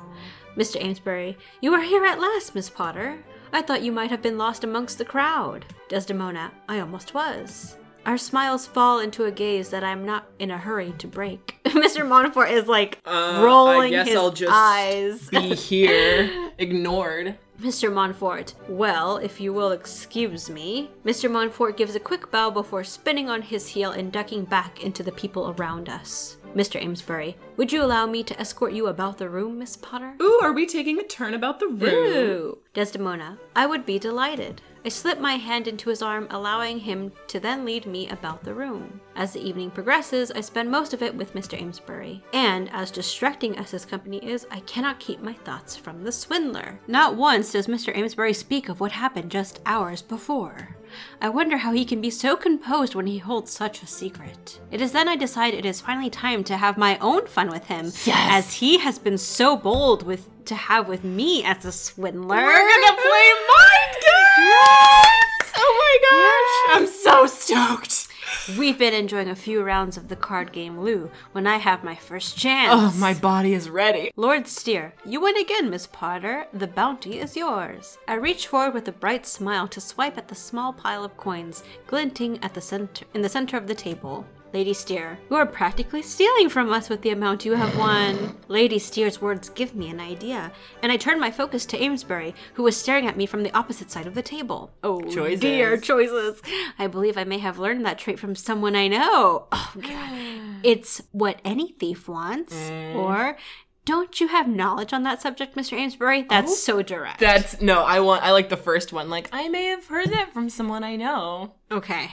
Mr. 0.57 0.83
Amesbury, 0.83 1.38
you 1.62 1.74
are 1.74 1.81
here 1.81 2.04
at 2.04 2.19
last, 2.19 2.54
Miss 2.54 2.69
Potter. 2.69 3.24
I 3.54 3.62
thought 3.62 3.83
you 3.83 3.94
might 3.94 4.12
have 4.12 4.21
been 4.21 4.38
lost 4.38 4.65
amongst 4.65 4.97
the 4.97 5.06
crowd. 5.06 5.65
Desdemona, 5.88 6.51
I 6.68 6.81
almost 6.81 7.13
was. 7.13 7.77
Our 8.06 8.18
smiles 8.18 8.65
fall 8.65 9.00
into 9.00 9.25
a 9.25 9.31
gaze 9.31 9.69
that 9.69 9.83
I'm 9.83 10.06
not 10.06 10.25
in 10.39 10.50
a 10.50 10.57
hurry 10.57 10.94
to 10.98 11.07
break. 11.07 11.57
Mr. 11.65 12.07
Montfort 12.07 12.50
is 12.50 12.68
like 12.68 13.00
Uh, 13.06 13.42
rolling 13.44 13.88
I 13.88 13.89
guess 13.89 14.07
his 14.07 14.15
I'll 14.18 14.31
just 14.31 14.51
eyes. 14.53 15.30
be 15.30 15.53
here, 15.69 16.51
ignored. 16.57 17.38
Mr. 17.62 17.94
Montfort, 17.94 18.56
well, 18.68 19.18
if 19.18 19.39
you 19.39 19.53
will 19.53 19.71
excuse 19.71 20.50
me. 20.50 20.89
Mr. 21.06 21.30
Montfort 21.30 21.77
gives 21.77 21.94
a 21.94 22.00
quick 22.00 22.31
bow 22.31 22.50
before 22.50 22.83
spinning 22.83 23.30
on 23.30 23.44
his 23.44 23.68
heel 23.68 23.92
and 23.92 24.12
ducking 24.12 24.45
back 24.45 24.83
into 24.83 25.04
the 25.04 25.12
people 25.12 25.54
around 25.56 25.88
us. 25.88 26.38
Mr. 26.56 26.81
Amesbury, 26.83 27.38
would 27.57 27.71
you 27.71 27.83
allow 27.83 28.07
me 28.07 28.24
to 28.24 28.38
escort 28.42 28.74
you 28.74 28.88
about 28.88 29.19
the 29.19 29.30
room, 29.30 29.59
Miss 29.59 29.77
Potter? 29.77 30.15
Ooh, 30.19 30.39
are 30.42 30.51
we 30.54 30.65
taking 30.65 31.00
a 31.00 31.04
turn 31.04 31.36
about 31.36 31.59
the 31.59 31.68
room? 31.68 32.18
Ooh. 32.18 32.57
Desdemona, 32.74 33.38
I 33.56 33.68
would 33.68 33.86
be 33.86 34.00
delighted. 34.00 34.62
I 34.83 34.89
slip 34.89 35.19
my 35.19 35.36
hand 35.36 35.68
into 35.68 35.89
his 35.89 36.01
arm, 36.01 36.28
allowing 36.31 36.80
him 36.80 37.12
to 37.28 37.39
then 37.39 37.66
lead 37.66 37.86
me 37.86 38.10
about 38.10 38.44
the 38.44 38.54
room. 38.54 39.00
As 39.16 39.33
the 39.33 39.48
evening 39.48 39.69
progresses, 39.69 40.31
I 40.31 40.42
spend 40.42 40.72
most 40.72 40.94
of 40.94 41.04
it 41.04 41.13
with 41.13 41.36
Mr. 41.36 41.60
Amesbury. 41.62 42.24
And 42.33 42.69
as 42.74 42.89
distracting 42.89 43.57
as 43.57 43.72
his 43.72 43.86
company 43.86 44.18
is, 44.28 44.48
I 44.50 44.62
cannot 44.62 45.00
keep 45.00 45.22
my 45.22 45.33
thoughts 45.33 45.75
from 45.75 46.04
the 46.04 46.12
swindler. 46.12 46.80
Not 46.88 47.16
once 47.16 47.51
does 47.51 47.68
Mr. 47.68 47.95
Amesbury 47.95 48.33
speak 48.33 48.69
of 48.69 48.80
what 48.80 48.92
happened 48.92 49.30
just 49.30 49.60
hours 49.66 50.01
before. 50.01 50.75
I 51.22 51.30
wonder 51.30 51.58
how 51.58 51.72
he 51.72 51.86
can 51.86 52.02
be 52.02 52.10
so 52.10 52.36
composed 52.36 52.96
when 52.96 53.08
he 53.08 53.18
holds 53.18 53.52
such 53.52 53.84
a 53.84 53.88
secret. 53.88 54.60
It 54.72 54.82
is 54.82 54.92
then 54.92 55.08
I 55.08 55.16
decide 55.16 55.54
it 55.54 55.66
is 55.66 55.82
finally 55.82 56.10
time 56.10 56.44
to 56.46 56.58
have 56.58 56.78
my 56.78 56.98
own 57.00 57.28
fun 57.28 57.50
with 57.50 57.66
him, 57.66 57.92
as 58.08 58.54
he 58.56 58.78
has 58.80 59.00
been 59.00 59.18
so 59.18 59.56
bold 59.56 60.04
with 60.04 60.28
to 60.46 60.56
have 60.56 60.88
with 60.88 61.04
me 61.04 61.44
as 61.44 61.66
a 61.66 61.72
swindler. 61.72 62.36
We're 62.36 62.52
gonna 62.52 62.98
play 62.98 63.32
mind 63.56 63.94
games! 64.02 65.54
Oh 65.56 65.74
my 65.82 65.96
gosh! 66.10 66.78
I'm 66.78 66.88
so 66.88 67.28
stoked. 67.28 68.08
We've 68.57 68.78
been 68.78 68.94
enjoying 68.94 69.30
a 69.30 69.36
few 69.36 69.63
rounds 69.63 69.98
of 69.98 70.07
the 70.07 70.16
card 70.16 70.51
game 70.51 70.80
Loo 70.80 71.12
when 71.31 71.48
I 71.48 71.57
have 71.57 71.83
my 71.83 71.95
first 71.95 72.38
chance. 72.38 72.72
Oh, 72.74 72.98
my 73.00 73.13
body 73.13 73.54
is 73.54 73.69
ready. 73.69 74.12
Lord 74.16 74.48
Steer, 74.48 74.94
you 75.06 75.22
win 75.22 75.38
again, 75.38 75.69
Miss 75.69 75.88
Potter. 75.88 76.48
The 76.54 76.68
bounty 76.68 77.19
is 77.19 77.38
yours. 77.38 77.98
I 78.07 78.16
reach 78.16 78.48
forward 78.48 78.74
with 78.74 78.88
a 78.88 78.92
bright 78.92 79.25
smile 79.25 79.68
to 79.69 79.81
swipe 79.81 80.18
at 80.18 80.28
the 80.28 80.36
small 80.36 80.74
pile 80.74 81.04
of 81.04 81.18
coins 81.18 81.63
glinting 81.88 82.39
at 82.44 82.54
the 82.54 82.62
center 82.62 83.06
in 83.13 83.22
the 83.22 83.30
center 83.30 83.57
of 83.57 83.68
the 83.68 83.75
table. 83.75 84.25
Lady 84.53 84.74
Steer, 84.74 85.18
you 85.30 85.38
are 85.38 85.45
practically 85.45 86.01
stealing 86.01 86.50
from 86.50 86.74
us 86.74 86.89
with 86.89 87.01
the 87.03 87.09
amount 87.09 87.45
you 87.45 87.53
have 87.53 87.77
won. 87.77 88.36
Lady 88.50 88.80
Steer's 88.80 89.21
words 89.21 89.48
give 89.50 89.74
me 89.75 89.89
an 89.89 90.01
idea, 90.01 90.51
and 90.83 90.92
I 90.92 90.98
turn 90.98 91.21
my 91.21 91.31
focus 91.31 91.65
to 91.68 91.81
Amesbury, 91.81 92.36
who 92.56 92.63
was 92.63 92.75
staring 92.75 93.07
at 93.07 93.15
me 93.15 93.25
from 93.25 93.44
the 93.44 93.57
opposite 93.57 93.89
side 93.89 94.07
of 94.07 94.13
the 94.13 94.21
table. 94.21 94.71
Oh, 94.83 95.01
Choices. 95.03 95.39
dear 95.39 95.77
choices. 95.77 96.42
I 96.77 96.88
believe 96.88 97.18
I 97.18 97.24
may 97.24 97.38
have 97.38 97.59
learned 97.59 97.86
that 97.86 97.98
trait 97.98 98.19
from 98.19 98.36
someone 98.36 98.75
I 98.75 98.88
know. 98.89 99.48
Oh, 99.51 99.71
God. 99.80 100.12
It's 100.63 101.01
what 101.12 101.39
any 101.44 101.71
thief 101.71 102.07
wants. 102.07 102.54
Mm. 102.54 102.95
Or, 102.95 103.38
don't 103.86 104.19
you 104.19 104.27
have 104.27 104.47
knowledge 104.47 104.94
on 104.94 105.01
that 105.04 105.21
subject, 105.21 105.56
Mr. 105.56 105.74
Amesbury? 105.77 106.21
That's 106.24 106.51
oh, 106.51 106.56
so 106.56 106.81
direct. 106.83 107.19
That's 107.19 107.59
no, 107.62 107.83
I 107.83 108.00
want 108.01 108.21
I 108.24 108.31
like 108.31 108.50
the 108.50 108.57
first 108.57 108.94
one. 108.94 109.09
Like, 109.09 109.27
I 109.31 109.47
may 109.50 109.65
have 109.65 109.88
heard 109.88 110.09
that 110.12 110.33
from 110.33 110.50
someone 110.50 110.83
I 110.83 110.97
know. 110.97 111.54
okay. 111.71 112.12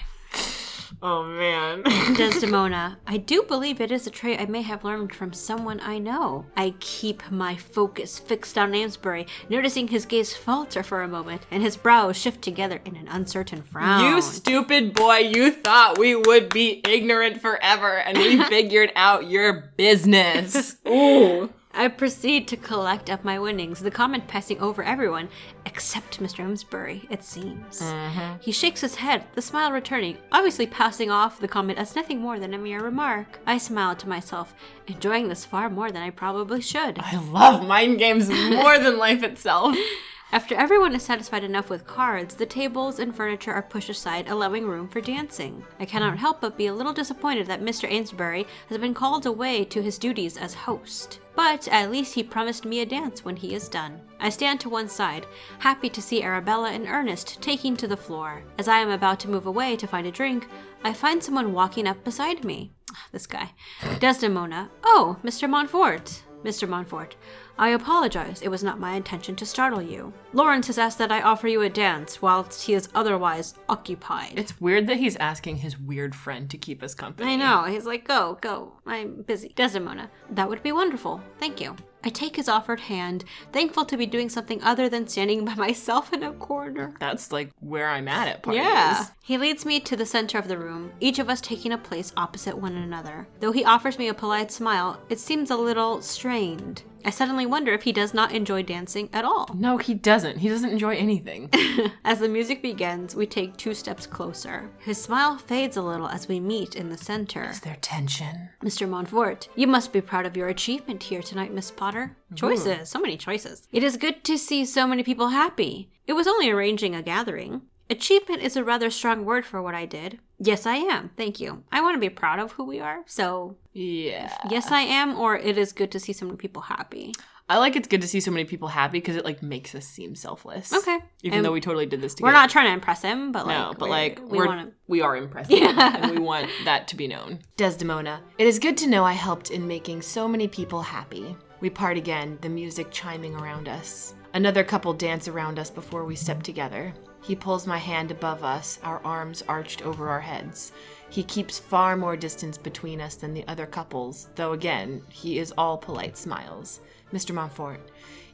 Oh 1.00 1.25
man. 1.25 1.83
Desdemona, 2.17 2.99
I 3.06 3.19
do 3.19 3.43
believe 3.43 3.81
it 3.81 3.93
is 3.93 4.06
a 4.06 4.11
trait 4.11 4.41
I 4.41 4.47
may 4.47 4.62
have 4.62 4.83
learned 4.83 5.15
from 5.15 5.33
someone 5.33 5.79
I 5.81 5.99
know. 5.99 6.47
I 6.56 6.75
keep 6.81 7.31
my 7.31 7.55
focus 7.56 8.19
fixed 8.19 8.59
on 8.59 8.75
Amesbury, 8.75 9.27
noticing 9.49 9.89
his 9.89 10.06
gaze 10.06 10.35
falter 10.35 10.83
for 10.83 11.03
a 11.03 11.09
moment 11.09 11.43
and 11.53 11.62
his 11.62 11.77
brows 11.77 12.17
shift 12.17 12.43
together 12.43 12.81
in 12.85 12.97
an 12.97 13.06
uncertain 13.09 13.62
frown. 13.62 14.05
You 14.05 14.21
stupid 14.21 14.93
boy, 14.93 15.19
you 15.19 15.53
thought 15.53 15.99
we 15.99 16.17
would 16.17 16.49
be 16.49 16.81
ignorant 16.84 17.41
forever 17.41 17.99
and 17.99 18.19
we 18.19 18.43
figured 18.49 18.91
out 18.96 19.29
your 19.29 19.70
business. 19.77 20.77
Ooh. 20.89 21.53
I 21.79 21.87
proceed 21.87 22.49
to 22.49 22.56
collect 22.56 23.08
up 23.08 23.23
my 23.23 23.39
winnings, 23.39 23.79
the 23.79 23.91
comment 23.93 24.27
passing 24.27 24.58
over 24.58 24.82
everyone, 24.82 25.29
except 25.65 26.19
Mr. 26.19 26.41
Amesbury, 26.41 27.06
it 27.08 27.23
seems. 27.23 27.81
Mm-hmm. 27.81 28.39
He 28.41 28.51
shakes 28.51 28.81
his 28.81 28.97
head, 28.97 29.25
the 29.35 29.43
smile 29.43 29.70
returning, 29.70 30.19
obviously 30.32 30.67
passing 30.67 31.08
off 31.08 31.39
the 31.39 31.47
comment 31.47 31.79
as 31.79 31.94
nothing 31.94 32.19
more 32.20 32.41
than 32.41 32.53
a 32.53 32.58
mere 32.58 32.82
remark. 32.82 33.39
I 33.47 33.58
smile 33.58 33.94
to 33.94 34.08
myself, 34.08 34.55
enjoying 34.89 35.29
this 35.29 35.44
far 35.44 35.70
more 35.70 35.93
than 35.93 36.03
I 36.03 36.11
probably 36.11 36.61
should. 36.63 36.99
I 36.99 37.17
love 37.31 37.65
mind 37.65 38.01
games 38.01 38.29
more 38.29 38.77
than 38.81 38.99
life 38.99 39.23
itself. 39.23 39.77
After 40.31 40.55
everyone 40.55 40.94
is 40.94 41.03
satisfied 41.03 41.43
enough 41.43 41.70
with 41.70 41.87
cards, 41.87 42.35
the 42.35 42.44
tables 42.44 42.99
and 42.99 43.17
furniture 43.17 43.51
are 43.51 43.63
pushed 43.63 43.89
aside, 43.89 44.29
allowing 44.29 44.67
room 44.67 44.87
for 44.87 45.01
dancing. 45.01 45.65
I 45.81 45.87
cannot 45.87 46.19
help 46.19 46.43
but 46.43 46.58
be 46.58 46.67
a 46.67 46.75
little 46.75 46.93
disappointed 46.93 47.47
that 47.47 47.63
Mr. 47.63 47.91
Amesbury 47.91 48.47
has 48.69 48.77
been 48.77 48.93
called 48.93 49.25
away 49.25 49.65
to 49.65 49.81
his 49.82 49.97
duties 49.97 50.37
as 50.37 50.53
host. 50.53 51.20
But 51.35 51.67
at 51.69 51.91
least 51.91 52.13
he 52.13 52.23
promised 52.23 52.67
me 52.67 52.81
a 52.81 52.87
dance 52.87 53.25
when 53.25 53.37
he 53.37 53.55
is 53.55 53.70
done. 53.70 54.03
I 54.20 54.29
stand 54.29 54.61
to 54.61 54.69
one 54.69 54.91
side, 54.91 55.27
happy 55.61 55.89
to 55.89 56.03
see 56.03 56.23
Arabella 56.23 56.73
and 56.73 56.87
Ernest 56.87 57.41
taking 57.41 57.75
to 57.79 57.89
the 57.89 57.97
floor. 57.97 58.43
As 58.58 58.69
I 58.69 58.81
am 58.81 58.91
about 58.91 59.20
to 59.20 59.31
move 59.31 59.47
away 59.47 59.77
to 59.77 59.87
find 59.87 60.06
a 60.06 60.11
drink, 60.11 60.47
I 60.85 60.93
find 60.93 61.25
someone 61.25 61.55
walking 61.55 61.87
up 61.87 62.05
beside 62.05 62.44
me. 62.44 62.73
Ah, 62.93 63.06
this 63.13 63.27
guy. 63.27 63.53
Desdemona. 63.99 64.69
Oh, 64.85 65.17
Mr. 65.25 65.49
Montfort. 65.49 66.23
Mr. 66.44 66.69
Montfort, 66.69 67.17
I 67.58 67.70
apologize. 67.70 68.41
It 68.41 68.48
was 68.48 68.62
not 68.62 68.79
my 68.79 68.94
intention 68.94 69.34
to 69.36 69.46
startle 69.46 69.82
you. 69.82 70.12
Lawrence 70.32 70.69
has 70.69 70.79
asked 70.79 70.98
that 70.98 71.10
I 71.10 71.22
offer 71.22 71.48
you 71.48 71.62
a 71.62 71.69
dance 71.69 72.22
whilst 72.22 72.62
he 72.62 72.74
is 72.74 72.88
otherwise 72.94 73.55
occupied. 73.69 74.34
It's 74.36 74.60
weird 74.60 74.86
that 74.86 74.98
he's 74.98 75.17
asking 75.17 75.56
his 75.56 75.79
weird 75.79 76.15
friend 76.15 76.48
to 76.50 76.56
keep 76.58 76.82
us 76.82 76.94
company. 76.94 77.32
I 77.32 77.36
know. 77.36 77.65
He's 77.65 77.86
like, 77.86 78.06
go, 78.06 78.38
go. 78.41 78.74
I'm 78.86 79.22
busy. 79.22 79.53
Desdemona, 79.56 80.10
that 80.31 80.48
would 80.48 80.62
be 80.62 80.72
wonderful. 80.72 81.20
Thank 81.41 81.60
you. 81.60 81.74
I 82.05 82.10
take 82.10 82.36
his 82.36 82.48
offered 82.48 82.81
hand, 82.81 83.24
thankful 83.53 83.84
to 83.86 83.96
be 83.96 84.06
doing 84.06 84.29
something 84.29 84.62
other 84.62 84.88
than 84.88 85.08
standing 85.08 85.44
by 85.44 85.55
myself 85.56 86.12
in 86.12 86.22
a 86.22 86.32
corner. 86.32 86.94
That's 87.00 87.32
like 87.32 87.50
where 87.60 87.88
I'm 87.88 88.06
at 88.08 88.29
at 88.29 88.43
parties. 88.43 88.62
Yeah. 88.62 89.06
He 89.22 89.36
leads 89.36 89.67
me 89.67 89.81
to 89.81 89.96
the 89.96 90.06
center 90.06 90.38
of 90.38 90.48
the 90.48 90.58
room, 90.58 90.93
each 91.00 91.19
of 91.19 91.29
us 91.29 91.41
taking 91.41 91.72
a 91.72 91.79
place 91.79 92.12
opposite 92.17 92.56
one 92.56 92.77
another. 92.77 93.27
Though 93.41 93.53
he 93.53 93.65
offers 93.65 93.98
me 93.98 94.08
a 94.08 94.15
polite 94.15 94.53
smile, 94.53 95.00
it 95.08 95.19
seems 95.19 95.50
a 95.50 95.56
little 95.56 96.00
strained. 96.00 96.82
I 97.08 97.10
suddenly 97.10 97.46
wonder 97.46 97.72
if 97.72 97.84
he 97.84 97.93
does 97.93 98.12
not 98.12 98.32
enjoy 98.32 98.62
dancing 98.62 99.08
at 99.15 99.24
all. 99.24 99.48
No, 99.55 99.79
he 99.79 99.94
doesn't. 99.94 100.41
He 100.41 100.50
doesn't 100.50 100.69
enjoy 100.69 100.94
anything. 100.94 101.48
As 102.05 102.19
the 102.19 102.29
music 102.29 102.60
begins, 102.60 103.17
we 103.17 103.27
take 103.27 103.56
two 103.56 103.72
steps 103.72 104.06
closer. 104.06 104.69
His 104.81 105.00
smile 105.00 105.38
fades 105.38 105.79
a 105.79 105.82
little 105.82 106.08
as 106.08 106.29
we 106.29 106.38
meet 106.38 106.77
in 106.77 106.91
the 106.91 106.98
center. 106.98 107.44
Is 107.44 107.60
there 107.60 107.79
tension? 107.81 108.50
Mr. 108.62 108.86
Montfort, 108.86 109.48
you 109.56 109.67
must 109.67 109.91
be 109.91 110.03
proud 110.03 110.27
of 110.27 110.36
your 110.36 110.48
achievement 110.48 111.03
here 111.05 111.22
tonight, 111.22 111.55
Miss 111.55 111.70
Potter. 111.70 112.15
Choices, 112.34 112.91
so 112.91 113.00
many 113.00 113.17
choices. 113.17 113.67
It 113.72 113.82
is 113.82 113.96
good 113.96 114.22
to 114.24 114.36
see 114.36 114.67
so 114.67 114.86
many 114.86 115.03
people 115.03 115.29
happy. 115.29 115.88
It 116.06 116.12
was 116.12 116.27
only 116.27 116.50
arranging 116.50 116.94
a 116.94 117.00
gathering. 117.00 117.62
Achievement 117.88 118.43
is 118.43 118.55
a 118.55 118.62
rather 118.62 118.91
strong 118.91 119.24
word 119.24 119.46
for 119.46 119.62
what 119.62 119.74
I 119.74 119.86
did. 119.86 120.19
Yes, 120.41 120.67
I 120.67 120.77
am. 120.77 121.11
Thank 121.17 121.41
you. 121.41 121.65
I 121.73 121.81
want 121.81 121.95
to 121.97 122.01
be 122.01 122.09
proud 122.09 122.39
of 122.39 122.53
who 122.53 122.65
we 122.65 122.79
are. 122.81 123.03
So, 123.07 123.57
Yeah. 123.73 124.33
yes, 124.49 124.71
I 124.71 124.83
am, 124.83 125.19
or 125.19 125.37
it 125.37 125.59
is 125.59 125.73
good 125.73 125.91
to 125.93 126.01
see 126.01 126.13
so 126.13 126.27
many 126.27 126.37
people 126.37 126.63
happy. 126.63 127.13
I 127.51 127.57
like 127.57 127.77
it's 127.77 127.89
good 127.89 128.03
to 128.03 128.09
see 128.09 128.21
so 128.21 128.31
many 128.31 128.45
people 128.45 128.69
happy 128.69 128.99
because 128.99 129.17
it 129.17 129.25
like 129.25 129.43
makes 129.43 129.75
us 129.75 129.87
seem 129.87 130.15
selfless. 130.15 130.71
Okay. 130.73 130.99
Even 131.23 131.39
And 131.39 131.45
though 131.47 131.53
we 131.53 131.63
totally 131.63 131.87
did 131.87 132.03
this 132.03 132.13
together. 132.15 132.29
We're 132.29 132.39
not 132.39 132.51
trying 132.51 132.67
to 132.67 132.73
impress 132.75 133.01
him, 133.01 133.33
but 133.33 133.47
like, 133.47 133.57
No, 133.59 133.73
but 133.79 133.89
like 133.89 134.21
we 134.23 134.39
we 134.39 134.47
want 134.47 134.69
to. 134.69 134.75
we 134.87 135.01
are 135.01 135.17
impressive, 135.17 135.59
and 135.59 136.11
we 136.11 136.19
want 136.19 136.51
that 136.67 136.89
to 136.89 136.97
be 136.97 137.09
known. 137.09 137.39
Desdemona, 137.57 138.21
it 138.37 138.47
is 138.47 138.59
good 138.59 138.77
to 138.77 138.87
know 138.87 139.03
I 139.03 139.15
helped 139.15 139.51
in 139.51 139.67
making 139.67 140.03
so 140.03 140.29
many 140.29 140.47
people 140.47 140.83
happy. 140.83 141.35
We 141.61 141.71
part 141.71 141.97
again, 141.97 142.37
the 142.43 142.51
music 142.51 142.89
chiming 142.91 143.35
around 143.35 143.67
us. 143.67 144.15
Another 144.35 144.63
couple 144.63 144.93
dance 144.93 145.27
around 145.27 145.59
us 145.59 145.71
before 145.71 146.05
we 146.05 146.17
step 146.17 146.43
together. 146.43 146.93
He 147.22 147.34
pulls 147.34 147.67
my 147.67 147.79
hand 147.79 148.10
above 148.10 148.43
us, 148.43 148.79
our 148.82 149.01
arms 149.05 149.43
arched 149.48 149.82
over 149.82 150.08
our 150.08 150.20
heads. 150.20 150.72
He 151.10 151.22
keeps 151.22 151.58
far 151.58 151.96
more 151.96 152.17
distance 152.17 152.58
between 152.58 153.01
us 153.01 153.15
than 153.15 153.34
the 153.34 153.46
other 153.46 153.67
couples, 153.67 154.29
though 154.34 154.53
again, 154.53 155.03
he 155.08 155.39
is 155.39 155.53
all 155.58 155.77
polite 155.79 156.17
smiles. 156.17 156.81
Mr. 157.13 157.34
Montfort, 157.34 157.81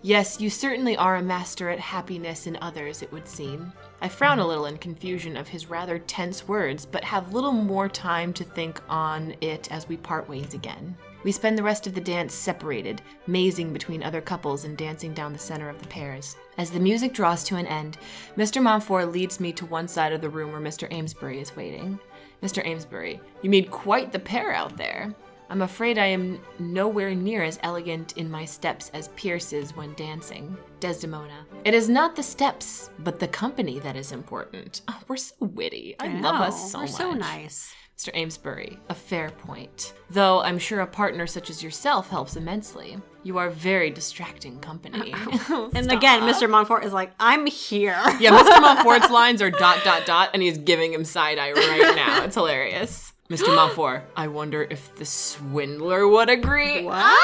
yes, 0.03 0.41
you 0.41 0.51
certainly 0.51 0.97
are 0.97 1.17
a 1.17 1.23
master 1.23 1.71
at 1.71 1.79
happiness 1.79 2.47
in 2.47 2.59
others, 2.61 3.03
it 3.03 3.13
would 3.13 3.29
seem. 3.29 3.73
I 4.01 4.09
frown 4.09 4.41
a 4.41 4.47
little 4.47 4.67
in 4.67 4.79
confusion 4.79 5.37
of 5.37 5.49
his 5.49 5.71
rather 5.71 5.99
tense 5.99 6.49
words, 6.49 6.85
but 6.85 7.05
have 7.05 7.33
little 7.33 7.53
more 7.53 7.89
time 7.89 8.33
to 8.35 8.45
think 8.45 8.81
on 8.89 9.37
it 9.41 9.71
as 9.71 9.89
we 9.89 9.97
part 9.97 10.29
ways 10.29 10.55
again. 10.55 10.97
We 11.25 11.33
spend 11.33 11.57
the 11.57 11.63
rest 11.63 11.87
of 11.87 11.95
the 11.95 12.01
dance 12.01 12.35
separated, 12.35 13.01
mazing 13.27 13.73
between 13.73 14.03
other 14.03 14.21
couples 14.21 14.65
and 14.65 14.77
dancing 14.77 15.15
down 15.15 15.33
the 15.33 15.39
center 15.39 15.71
of 15.71 15.81
the 15.81 15.89
pairs. 15.89 16.37
As 16.59 16.71
the 16.71 16.79
music 16.79 17.15
draws 17.15 17.43
to 17.45 17.57
an 17.57 17.67
end, 17.67 17.97
Mr. 18.37 18.63
Montfort 18.63 19.11
leads 19.11 19.41
me 19.41 19.53
to 19.55 19.67
one 19.67 19.89
side 19.89 20.13
of 20.13 20.21
the 20.21 20.29
room 20.29 20.53
where 20.53 20.61
Mr. 20.61 20.91
Amesbury 20.93 21.41
is 21.41 21.57
waiting. 21.57 21.99
Mr. 22.43 22.65
Amesbury, 22.67 23.21
you 23.41 23.49
made 23.49 23.71
quite 23.71 24.13
the 24.13 24.19
pair 24.19 24.53
out 24.53 24.77
there. 24.77 25.15
I'm 25.51 25.63
afraid 25.63 25.99
I 25.99 26.07
am 26.07 26.41
nowhere 26.59 27.15
near 27.15 27.43
as 27.43 27.59
elegant 27.63 28.17
in 28.17 28.31
my 28.31 28.45
steps 28.45 28.91
as 28.95 29.09
Pierce 29.09 29.53
is 29.53 29.77
when 29.77 29.95
dancing. 29.95 30.57
Desdemona. 30.81 31.47
It 31.65 31.75
is 31.75 31.89
not 31.89 32.17
the 32.17 32.23
steps, 32.23 32.91
but 32.99 33.19
the 33.19 33.29
company 33.29 33.79
that 33.81 33.95
is 33.97 34.13
important. 34.13 34.83
Oh, 34.89 35.01
we're 35.07 35.17
so 35.17 35.35
witty. 35.41 35.97
I, 36.01 36.09
love 36.09 36.35
know, 36.41 36.47
us 36.47 36.71
so 36.73 36.79
We're 36.79 36.85
much. 36.85 36.93
so 36.93 37.13
nice. 37.13 37.75
Mr. 37.97 38.11
Amesbury, 38.15 38.79
a 38.89 38.95
fair 38.95 39.31
point. 39.31 39.95
Though 40.11 40.41
I'm 40.43 40.59
sure 40.59 40.81
a 40.81 40.87
partner 40.87 41.27
such 41.29 41.49
as 41.49 41.63
yourself 41.63 42.11
helps 42.11 42.35
immensely. 42.35 42.99
You 43.23 43.39
are 43.39 43.49
very 43.51 43.91
distracting 43.91 44.59
company. 44.61 45.15
Oh, 45.47 45.71
and 45.75 45.91
again, 45.93 46.23
Mr. 46.23 46.49
Montfort 46.49 46.85
is 46.85 46.93
like, 46.93 47.13
I'm 47.21 47.47
here. 47.47 47.93
yeah, 48.21 48.31
Mr. 48.31 48.61
Montfort's 48.61 49.11
lines 49.11 49.41
are 49.43 49.51
dot 49.51 49.83
dot 49.85 50.07
dot, 50.07 50.31
and 50.33 50.43
he's 50.43 50.59
giving 50.59 50.93
him 50.93 51.05
side 51.05 51.39
eye 51.39 51.53
right 51.53 51.95
now. 51.95 52.25
It's 52.25 52.35
hilarious. 52.35 53.13
Mr. 53.31 53.47
Montfort, 53.55 54.11
I 54.17 54.29
wonder 54.29 54.67
if 54.69 54.95
the 54.97 55.05
swindler 55.05 56.09
would 56.09 56.29
agree. 56.31 56.85
What? 56.85 57.19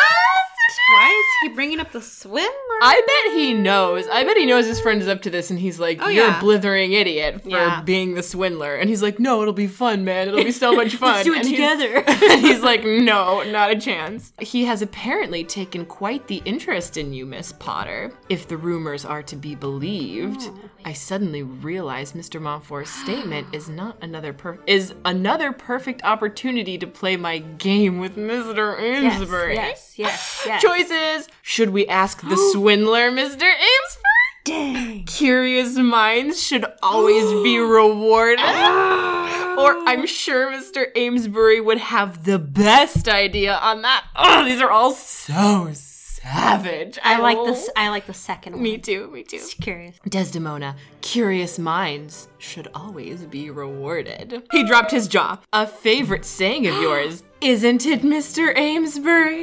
Why 0.93 1.11
is 1.11 1.49
he 1.51 1.55
bringing 1.55 1.81
up 1.81 1.93
the 1.93 2.01
swindler? 2.03 2.49
I 2.83 3.01
bet 3.07 3.35
he 3.39 3.53
knows. 3.55 4.07
I 4.09 4.25
bet 4.25 4.37
he 4.37 4.47
knows 4.47 4.67
his 4.67 4.81
friend 4.81 5.01
is 5.03 5.09
up 5.09 5.23
to 5.23 5.31
this, 5.31 5.51
and 5.51 5.59
he's 5.59 5.79
like, 5.79 5.99
oh, 6.01 6.09
"You're 6.09 6.27
yeah. 6.27 6.39
a 6.39 6.41
blithering 6.41 6.93
idiot 6.93 7.43
for 7.43 7.49
Yeah. 7.51 7.83
being 7.83 8.15
the 8.15 8.23
swindler." 8.23 8.75
And 8.77 8.89
he's 8.89 9.03
like, 9.03 9.19
"No, 9.21 9.43
it'll 9.43 9.53
be 9.55 9.67
fun, 9.67 10.05
man. 10.05 10.29
It'll 10.29 10.43
be 10.45 10.53
so 10.53 10.73
much 10.83 10.97
fun." 10.97 11.13
Let's 11.15 11.25
do 11.25 11.35
it 11.35 11.39
And 11.41 11.49
he's- 11.49 11.79
together. 11.79 12.05
and 12.33 12.41
he's 12.41 12.61
like, 12.63 12.85
"No, 12.85 13.43
not 13.43 13.71
a 13.71 13.79
chance." 13.79 14.33
He 14.41 14.65
has 14.65 14.81
apparently 14.83 15.45
taken 15.45 15.85
quite 15.87 16.27
the 16.27 16.43
interest 16.45 16.97
in 16.97 17.13
you, 17.13 17.27
Miss 17.27 17.53
Potter. 17.53 18.13
If 18.29 18.49
the 18.49 18.57
rumors 18.57 19.05
are 19.05 19.23
to 19.25 19.37
be 19.37 19.55
believed, 19.55 20.41
Oh. 20.43 20.59
I 20.85 20.95
suddenly 20.95 21.43
realize 21.43 22.13
Mr. 22.13 22.41
Montfort's 22.41 22.91
statement 23.05 23.49
is 23.55 23.69
not 23.69 23.97
another 24.03 24.33
per- 24.33 24.59
is 24.67 24.95
another 25.05 25.53
perfect 25.53 26.03
opportunity 26.05 26.79
to 26.79 26.87
play 26.87 27.17
my 27.17 27.39
game 27.39 27.99
with 27.99 28.17
Mr. 28.17 28.81
yes, 28.81 29.15
Amesbury. 29.15 29.55
yes, 29.55 29.95
yes, 29.97 30.43
yes. 30.47 30.60
Choices. 30.61 31.29
Should 31.43 31.71
we 31.71 31.87
ask 31.89 32.21
the 32.21 32.37
swindler, 32.53 33.11
Mr. 33.11 33.43
Amesbury? 33.43 34.05
Dang. 34.45 35.05
Curious 35.05 35.77
minds 35.77 36.43
should 36.43 36.65
always 36.83 37.25
be 37.43 37.59
rewarded. 37.79 38.39
Ah. 38.43 39.57
or 39.59 39.77
I'm 39.89 40.07
sure 40.07 40.51
Mr. 40.51 40.87
Amesbury 40.97 41.61
would 41.61 41.79
have 41.79 42.25
the 42.25 42.39
best 42.39 43.09
idea 43.09 43.55
on 43.57 43.83
that. 43.83 44.05
Oh, 44.17 44.45
these 44.45 44.61
are 44.61 44.71
all 44.71 44.93
so 44.93 45.69
savage. 45.73 46.99
I 47.03 47.19
like 47.21 47.39
this. 47.47 47.69
I 47.77 47.89
like 47.91 48.07
the 48.07 48.15
second 48.15 48.55
one. 48.55 48.63
Me 48.63 48.79
too, 48.79 49.11
me 49.11 49.23
too. 49.25 49.39
Just 49.39 49.61
curious. 49.61 49.97
Desdemona, 50.09 50.77
curious 51.01 51.59
minds 51.59 52.29
should 52.39 52.69
always 52.75 53.25
be 53.25 53.51
rewarded. 53.51 54.43
He 54.53 54.63
dropped 54.65 54.91
his 54.91 55.09
jaw. 55.09 55.39
A 55.53 55.67
favorite 55.67 56.25
saying 56.25 56.67
of 56.67 56.75
yours, 56.81 57.23
isn't 57.41 57.87
it, 57.87 58.03
Mr. 58.03 58.55
Amesbury? 58.57 59.40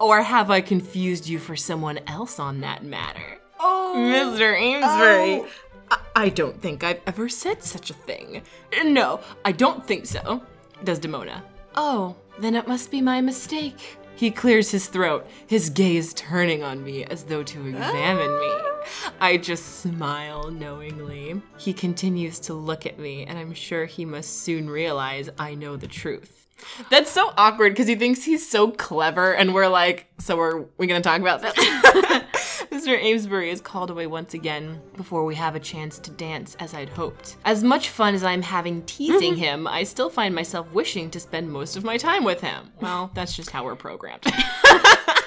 Or 0.00 0.22
have 0.22 0.50
I 0.50 0.62
confused 0.62 1.28
you 1.28 1.38
for 1.38 1.54
someone 1.54 2.00
else 2.06 2.38
on 2.38 2.60
that 2.60 2.82
matter? 2.82 3.38
Oh, 3.60 3.94
Mr. 3.96 4.58
Amesbury. 4.58 5.42
Oh. 5.42 5.48
I-, 5.90 6.24
I 6.24 6.28
don't 6.30 6.60
think 6.60 6.82
I've 6.82 7.02
ever 7.06 7.28
said 7.28 7.62
such 7.62 7.90
a 7.90 7.94
thing. 7.94 8.42
No, 8.84 9.20
I 9.44 9.52
don't 9.52 9.86
think 9.86 10.06
so. 10.06 10.42
Desdemona. 10.82 11.44
Oh, 11.76 12.16
then 12.38 12.54
it 12.54 12.66
must 12.66 12.90
be 12.90 13.02
my 13.02 13.20
mistake. 13.20 13.98
He 14.16 14.30
clears 14.30 14.70
his 14.70 14.86
throat, 14.86 15.26
his 15.46 15.70
gaze 15.70 16.12
turning 16.14 16.62
on 16.62 16.82
me 16.84 17.04
as 17.04 17.24
though 17.24 17.42
to 17.42 17.66
examine 17.66 18.38
me. 18.38 18.52
I 19.20 19.36
just 19.36 19.80
smile 19.80 20.50
knowingly. 20.50 21.40
He 21.58 21.72
continues 21.72 22.38
to 22.40 22.54
look 22.54 22.86
at 22.86 22.98
me, 22.98 23.24
and 23.24 23.38
I'm 23.38 23.54
sure 23.54 23.86
he 23.86 24.04
must 24.04 24.42
soon 24.42 24.68
realize 24.68 25.30
I 25.38 25.54
know 25.54 25.76
the 25.76 25.86
truth. 25.86 26.39
That's 26.90 27.10
so 27.10 27.32
awkward 27.36 27.72
because 27.72 27.86
he 27.86 27.94
thinks 27.94 28.24
he's 28.24 28.48
so 28.48 28.70
clever, 28.70 29.32
and 29.34 29.54
we're 29.54 29.68
like, 29.68 30.06
so 30.18 30.38
are 30.40 30.66
we 30.78 30.86
gonna 30.86 31.00
talk 31.00 31.20
about 31.20 31.42
this? 31.42 31.54
Mr. 32.70 32.96
Amesbury 32.96 33.50
is 33.50 33.60
called 33.60 33.90
away 33.90 34.06
once 34.06 34.32
again 34.32 34.80
before 34.96 35.24
we 35.24 35.34
have 35.34 35.54
a 35.54 35.60
chance 35.60 35.98
to 35.98 36.10
dance 36.12 36.56
as 36.60 36.72
I'd 36.72 36.88
hoped. 36.88 37.36
As 37.44 37.64
much 37.64 37.88
fun 37.88 38.14
as 38.14 38.22
I'm 38.22 38.42
having 38.42 38.82
teasing 38.82 39.32
mm-hmm. 39.32 39.40
him, 39.40 39.66
I 39.66 39.82
still 39.82 40.08
find 40.08 40.34
myself 40.34 40.72
wishing 40.72 41.10
to 41.10 41.20
spend 41.20 41.50
most 41.50 41.76
of 41.76 41.84
my 41.84 41.96
time 41.96 42.24
with 42.24 42.40
him. 42.40 42.72
Well, 42.80 43.10
that's 43.12 43.34
just 43.34 43.50
how 43.50 43.64
we're 43.64 43.76
programmed. 43.76 44.24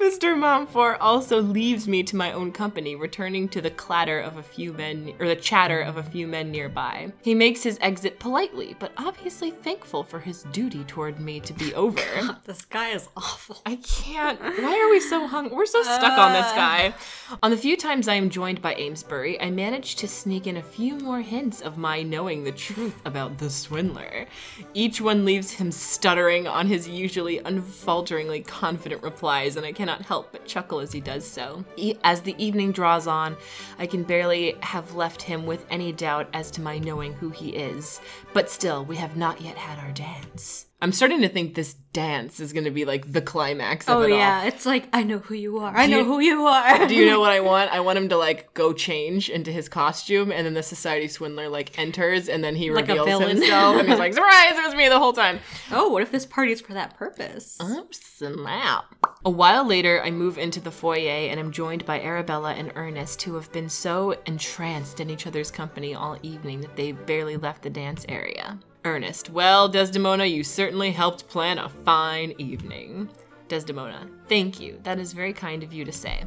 Mr. 0.00 0.36
Montfort 0.36 0.98
also 1.00 1.40
leaves 1.40 1.86
me 1.86 2.02
to 2.02 2.16
my 2.16 2.32
own 2.32 2.52
company, 2.52 2.96
returning 2.96 3.48
to 3.48 3.60
the 3.60 3.70
clatter 3.70 4.20
of 4.20 4.36
a 4.36 4.42
few 4.42 4.72
men, 4.72 5.14
or 5.18 5.28
the 5.28 5.36
chatter 5.36 5.80
of 5.80 5.96
a 5.96 6.02
few 6.02 6.26
men 6.26 6.50
nearby. 6.50 7.12
He 7.22 7.34
makes 7.34 7.62
his 7.62 7.78
exit 7.80 8.18
politely, 8.18 8.76
but 8.78 8.92
obviously 8.96 9.50
thankful 9.50 10.02
for 10.02 10.20
his 10.20 10.44
duty 10.44 10.84
toward 10.84 11.20
me 11.20 11.40
to 11.40 11.52
be 11.52 11.74
over. 11.74 12.02
This 12.44 12.64
guy 12.64 12.90
is 12.90 13.08
awful. 13.16 13.60
I 13.66 13.76
can't. 13.76 14.40
Why 14.40 14.78
are 14.78 14.90
we 14.90 15.00
so 15.00 15.26
hung? 15.26 15.50
We're 15.50 15.66
so 15.66 15.82
stuck 15.82 16.16
on 16.16 16.32
this 16.32 16.46
uh. 16.46 16.54
guy. 16.54 16.94
On 17.42 17.50
the 17.50 17.56
few 17.56 17.76
times 17.76 18.06
I 18.06 18.14
am 18.14 18.30
joined 18.30 18.62
by 18.62 18.74
Amesbury, 18.74 19.40
I 19.40 19.50
manage 19.50 19.96
to 19.96 20.08
sneak 20.08 20.46
in 20.46 20.56
a 20.56 20.62
few 20.62 20.96
more 20.98 21.20
hints 21.20 21.60
of 21.60 21.76
my 21.76 22.02
knowing 22.02 22.44
the 22.44 22.52
truth 22.52 22.94
about 23.04 23.38
the 23.38 23.50
swindler. 23.50 24.26
Each 24.74 25.00
one 25.00 25.24
leaves 25.24 25.52
him 25.52 25.72
stuttering 25.72 26.46
on 26.46 26.68
his 26.68 26.88
usually 26.88 27.38
unfalteringly 27.40 28.46
confident 28.46 29.02
replies, 29.02 29.56
and 29.56 29.66
I 29.66 29.72
cannot 29.76 30.02
help 30.02 30.32
but 30.32 30.46
chuckle 30.46 30.80
as 30.80 30.90
he 30.90 31.00
does 31.00 31.26
so. 31.26 31.64
As 32.02 32.22
the 32.22 32.34
evening 32.42 32.72
draws 32.72 33.06
on, 33.06 33.36
I 33.78 33.86
can 33.86 34.02
barely 34.02 34.56
have 34.60 34.94
left 34.94 35.22
him 35.22 35.46
with 35.46 35.66
any 35.70 35.92
doubt 35.92 36.28
as 36.32 36.50
to 36.52 36.62
my 36.62 36.78
knowing 36.78 37.12
who 37.12 37.28
he 37.30 37.50
is. 37.50 38.00
But 38.32 38.50
still, 38.50 38.84
we 38.84 38.96
have 38.96 39.16
not 39.16 39.40
yet 39.40 39.56
had 39.56 39.78
our 39.78 39.92
dance. 39.92 40.65
I'm 40.80 40.92
starting 40.92 41.22
to 41.22 41.28
think 41.30 41.54
this 41.54 41.72
dance 41.94 42.38
is 42.38 42.52
going 42.52 42.64
to 42.66 42.70
be 42.70 42.84
like 42.84 43.10
the 43.10 43.22
climax 43.22 43.88
of 43.88 43.96
Oh 43.96 44.02
it 44.02 44.10
all. 44.10 44.16
Oh 44.16 44.18
yeah, 44.20 44.44
it's 44.44 44.66
like 44.66 44.88
I 44.92 45.02
know 45.04 45.18
who 45.18 45.32
you 45.34 45.58
are. 45.58 45.74
I 45.74 45.86
know 45.86 46.00
you- 46.00 46.04
who 46.04 46.20
you 46.20 46.42
are. 46.46 46.86
Do 46.88 46.94
you 46.94 47.06
know 47.06 47.18
what 47.18 47.32
I 47.32 47.40
want? 47.50 47.72
I 47.72 47.80
want 47.80 47.96
him 47.96 48.10
to 48.10 48.16
like 48.18 48.52
go 48.52 48.74
change 48.74 49.30
into 49.30 49.50
his 49.50 49.70
costume, 49.70 50.30
and 50.30 50.44
then 50.44 50.52
the 50.52 50.62
society 50.62 51.08
swindler 51.08 51.48
like 51.48 51.78
enters, 51.78 52.28
and 52.28 52.44
then 52.44 52.56
he 52.56 52.70
Like 52.70 52.88
reveals 52.88 53.22
himself, 53.22 53.76
and 53.76 53.88
he's 53.88 53.98
like, 53.98 54.12
"Surprise! 54.20 54.52
It 54.58 54.64
was 54.66 54.74
me 54.74 54.88
the 54.90 54.98
whole 54.98 55.14
time." 55.14 55.40
Oh, 55.72 55.88
what 55.88 56.02
if 56.02 56.12
this 56.12 56.26
party's 56.26 56.60
for 56.60 56.74
that 56.74 56.94
purpose? 56.98 57.56
Oh, 57.58 57.86
snap! 57.90 58.84
A 59.24 59.30
while 59.30 59.64
later, 59.66 60.02
I 60.04 60.10
move 60.10 60.36
into 60.36 60.60
the 60.60 60.70
foyer, 60.70 61.30
and 61.30 61.40
I'm 61.40 61.52
joined 61.52 61.86
by 61.86 62.00
Arabella 62.02 62.52
and 62.52 62.70
Ernest, 62.74 63.22
who 63.22 63.34
have 63.36 63.50
been 63.50 63.70
so 63.70 64.14
entranced 64.26 65.00
in 65.00 65.08
each 65.08 65.26
other's 65.26 65.50
company 65.50 65.94
all 65.94 66.18
evening 66.22 66.60
that 66.60 66.76
they 66.76 66.92
barely 66.92 67.38
left 67.38 67.62
the 67.62 67.70
dance 67.70 68.04
area. 68.10 68.58
Ernest, 68.86 69.30
well, 69.30 69.68
Desdemona, 69.68 70.26
you 70.26 70.44
certainly 70.44 70.92
helped 70.92 71.28
plan 71.28 71.58
a 71.58 71.68
fine 71.68 72.32
evening. 72.38 73.10
Desdemona, 73.48 74.08
thank 74.28 74.60
you. 74.60 74.78
That 74.84 75.00
is 75.00 75.12
very 75.12 75.32
kind 75.32 75.64
of 75.64 75.72
you 75.72 75.84
to 75.84 75.90
say. 75.90 76.24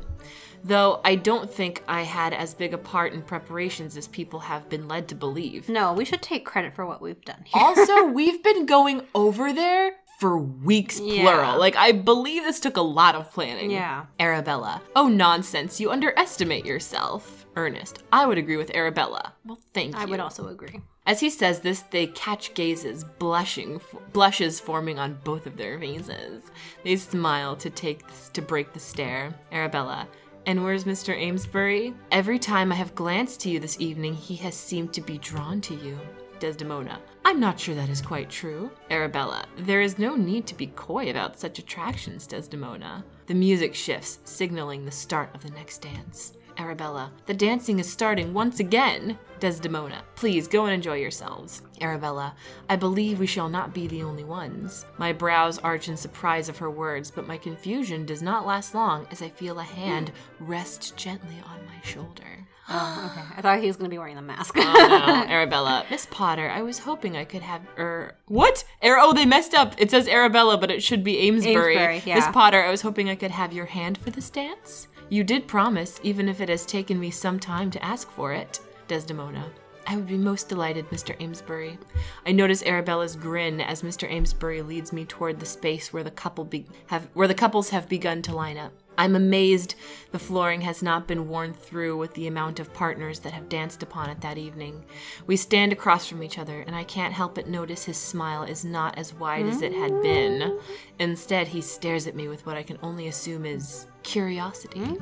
Though 0.65 0.99
I 1.05 1.15
don't 1.15 1.49
think 1.49 1.81
I 1.87 2.01
had 2.01 2.33
as 2.33 2.53
big 2.53 2.73
a 2.73 2.77
part 2.77 3.13
in 3.13 3.21
preparations 3.21 3.95
as 3.95 4.09
people 4.09 4.41
have 4.41 4.67
been 4.67 4.89
led 4.89 5.07
to 5.07 5.15
believe. 5.15 5.69
No, 5.69 5.93
we 5.93 6.03
should 6.03 6.21
take 6.21 6.45
credit 6.45 6.75
for 6.75 6.85
what 6.85 7.01
we've 7.01 7.23
done 7.23 7.45
here. 7.45 7.63
Also, 7.63 8.07
we've 8.11 8.43
been 8.43 8.65
going 8.65 9.03
over 9.15 9.53
there 9.53 9.93
for 10.19 10.37
weeks, 10.37 10.99
Yeah. 10.99 11.21
plural. 11.23 11.57
Like, 11.59 11.75
I 11.77 11.93
believe 11.93 12.43
this 12.43 12.59
took 12.59 12.75
a 12.77 12.81
lot 12.81 13.15
of 13.15 13.31
planning. 13.31 13.71
Yeah. 13.71 14.05
Arabella. 14.19 14.81
Oh, 14.95 15.07
nonsense. 15.07 15.79
You 15.79 15.91
underestimate 15.91 16.65
yourself. 16.65 17.45
Ernest. 17.55 18.03
I 18.11 18.25
would 18.25 18.37
agree 18.37 18.57
with 18.57 18.75
Arabella. 18.75 19.33
Well, 19.45 19.59
thank 19.73 19.95
you. 19.95 20.01
I 20.01 20.05
would 20.05 20.19
also 20.19 20.47
agree. 20.49 20.81
As 21.05 21.19
he 21.21 21.29
says 21.29 21.61
this, 21.61 21.81
they 21.89 22.07
catch 22.07 22.53
gazes, 22.53 23.03
blushing, 23.03 23.81
blushes 24.13 24.59
forming 24.59 24.99
on 24.99 25.17
both 25.23 25.47
of 25.47 25.57
their 25.57 25.79
faces. 25.79 26.43
They 26.83 26.95
smile 26.97 27.55
to 27.55 27.69
take 27.69 28.03
to 28.33 28.41
break 28.41 28.73
the 28.73 28.79
stare. 28.79 29.33
Arabella. 29.51 30.07
And 30.45 30.63
where's 30.63 30.83
Mr. 30.83 31.15
Amesbury? 31.17 31.93
Every 32.11 32.39
time 32.39 32.71
I 32.71 32.75
have 32.75 32.93
glanced 32.95 33.39
to 33.41 33.49
you 33.49 33.59
this 33.59 33.79
evening, 33.79 34.13
he 34.13 34.35
has 34.37 34.55
seemed 34.55 34.93
to 34.93 35.01
be 35.01 35.17
drawn 35.17 35.61
to 35.61 35.75
you. 35.75 35.97
Desdemona. 36.39 36.99
I'm 37.25 37.39
not 37.39 37.59
sure 37.59 37.75
that 37.75 37.89
is 37.89 38.01
quite 38.01 38.29
true. 38.29 38.71
Arabella. 38.89 39.45
There 39.57 39.81
is 39.81 39.99
no 39.99 40.15
need 40.15 40.47
to 40.47 40.55
be 40.55 40.67
coy 40.67 41.09
about 41.09 41.39
such 41.39 41.59
attractions, 41.59 42.25
Desdemona. 42.25 43.03
The 43.27 43.35
music 43.35 43.75
shifts, 43.75 44.19
signaling 44.23 44.85
the 44.85 44.91
start 44.91 45.35
of 45.35 45.43
the 45.43 45.51
next 45.51 45.81
dance. 45.81 46.33
Arabella. 46.59 47.11
The 47.25 47.33
dancing 47.33 47.79
is 47.79 47.89
starting 47.89 48.33
once 48.33 48.59
again. 48.59 49.17
Desdemona. 49.39 50.03
Please 50.15 50.47
go 50.47 50.65
and 50.65 50.73
enjoy 50.73 50.97
yourselves. 50.97 51.61
Arabella. 51.79 52.35
I 52.67 52.75
believe 52.75 53.17
we 53.17 53.25
shall 53.27 53.47
not 53.47 53.73
be 53.73 53.87
the 53.87 54.03
only 54.03 54.25
ones. 54.25 54.85
My 54.97 55.13
brows 55.13 55.57
arch 55.59 55.87
in 55.87 55.95
surprise 55.95 56.49
of 56.49 56.57
her 56.57 56.69
words, 56.69 57.09
but 57.09 57.25
my 57.25 57.37
confusion 57.37 58.05
does 58.05 58.21
not 58.21 58.45
last 58.45 58.75
long 58.75 59.07
as 59.09 59.21
I 59.21 59.29
feel 59.29 59.57
a 59.59 59.63
hand 59.63 60.11
rest 60.41 60.97
gently 60.97 61.41
on 61.45 61.65
my 61.65 61.81
shoulder. 61.81 62.23
Okay. 62.69 63.21
I 63.37 63.41
thought 63.41 63.61
he 63.61 63.65
was 63.65 63.77
going 63.77 63.89
to 63.89 63.93
be 63.93 63.97
wearing 63.97 64.15
the 64.15 64.21
mask. 64.21 64.53
Oh 64.55 64.61
no, 64.61 65.25
Arabella. 65.33 65.87
Miss 65.89 66.05
Potter, 66.11 66.51
I 66.51 66.61
was 66.61 66.77
hoping 66.77 67.17
I 67.17 67.23
could 67.23 67.41
have 67.41 67.61
er 67.79 68.15
What? 68.27 68.63
Ar- 68.83 68.99
oh, 68.99 69.11
they 69.11 69.25
messed 69.25 69.55
up. 69.55 69.73
It 69.79 69.89
says 69.89 70.07
Arabella, 70.07 70.55
but 70.55 70.69
it 70.69 70.83
should 70.83 71.03
be 71.03 71.17
Amesbury. 71.27 71.75
Amesbury, 71.75 72.03
yeah. 72.05 72.17
Miss 72.17 72.27
Potter, 72.27 72.61
I 72.63 72.69
was 72.69 72.81
hoping 72.83 73.09
I 73.09 73.15
could 73.15 73.31
have 73.31 73.53
your 73.53 73.65
hand 73.65 73.97
for 73.97 74.11
this 74.11 74.29
dance. 74.29 74.87
You 75.11 75.23
did 75.23 75.47
promise, 75.47 75.99
even 76.03 76.29
if 76.29 76.39
it 76.39 76.49
has 76.49 76.67
taken 76.67 76.99
me 76.99 77.09
some 77.09 77.39
time 77.39 77.71
to 77.71 77.83
ask 77.83 78.11
for 78.11 78.31
it. 78.31 78.59
Desdemona. 78.87 79.51
I 79.87 79.95
would 79.95 80.05
be 80.05 80.19
most 80.19 80.49
delighted, 80.49 80.87
Mr. 80.91 81.19
Amesbury. 81.19 81.79
I 82.27 82.31
notice 82.31 82.61
Arabella's 82.61 83.15
grin 83.15 83.59
as 83.59 83.81
Mr. 83.81 84.07
Amesbury 84.07 84.61
leads 84.61 84.93
me 84.93 85.05
toward 85.05 85.39
the 85.39 85.47
space 85.47 85.91
where 85.91 86.03
the 86.03 86.11
couple 86.11 86.45
be- 86.45 86.67
have 86.87 87.07
where 87.15 87.27
the 87.27 87.33
couples 87.33 87.69
have 87.69 87.89
begun 87.89 88.21
to 88.21 88.35
line 88.35 88.57
up. 88.59 88.71
I'm 88.99 89.15
amazed 89.15 89.73
the 90.11 90.19
flooring 90.19 90.61
has 90.61 90.83
not 90.83 91.07
been 91.07 91.27
worn 91.27 91.53
through 91.53 91.97
with 91.97 92.13
the 92.13 92.27
amount 92.27 92.59
of 92.59 92.73
partners 92.73 93.19
that 93.21 93.33
have 93.33 93.49
danced 93.49 93.81
upon 93.81 94.09
it 94.11 94.21
that 94.21 94.37
evening. 94.37 94.83
We 95.25 95.37
stand 95.37 95.71
across 95.71 96.05
from 96.05 96.21
each 96.21 96.37
other, 96.37 96.61
and 96.67 96.75
I 96.75 96.83
can't 96.83 97.13
help 97.13 97.35
but 97.35 97.47
notice 97.47 97.85
his 97.85 97.97
smile 97.97 98.43
is 98.43 98.63
not 98.63 98.95
as 98.97 99.13
wide 99.13 99.47
as 99.47 99.63
it 99.63 99.73
had 99.73 100.01
been. 100.03 100.59
Instead, 100.99 101.47
he 101.47 101.61
stares 101.61 102.05
at 102.05 102.15
me 102.15 102.27
with 102.27 102.45
what 102.45 102.57
I 102.57 102.63
can 102.63 102.77
only 102.83 103.07
assume 103.07 103.45
is 103.45 103.87
curiosity. 104.09 104.79
Hmm? 104.79 104.95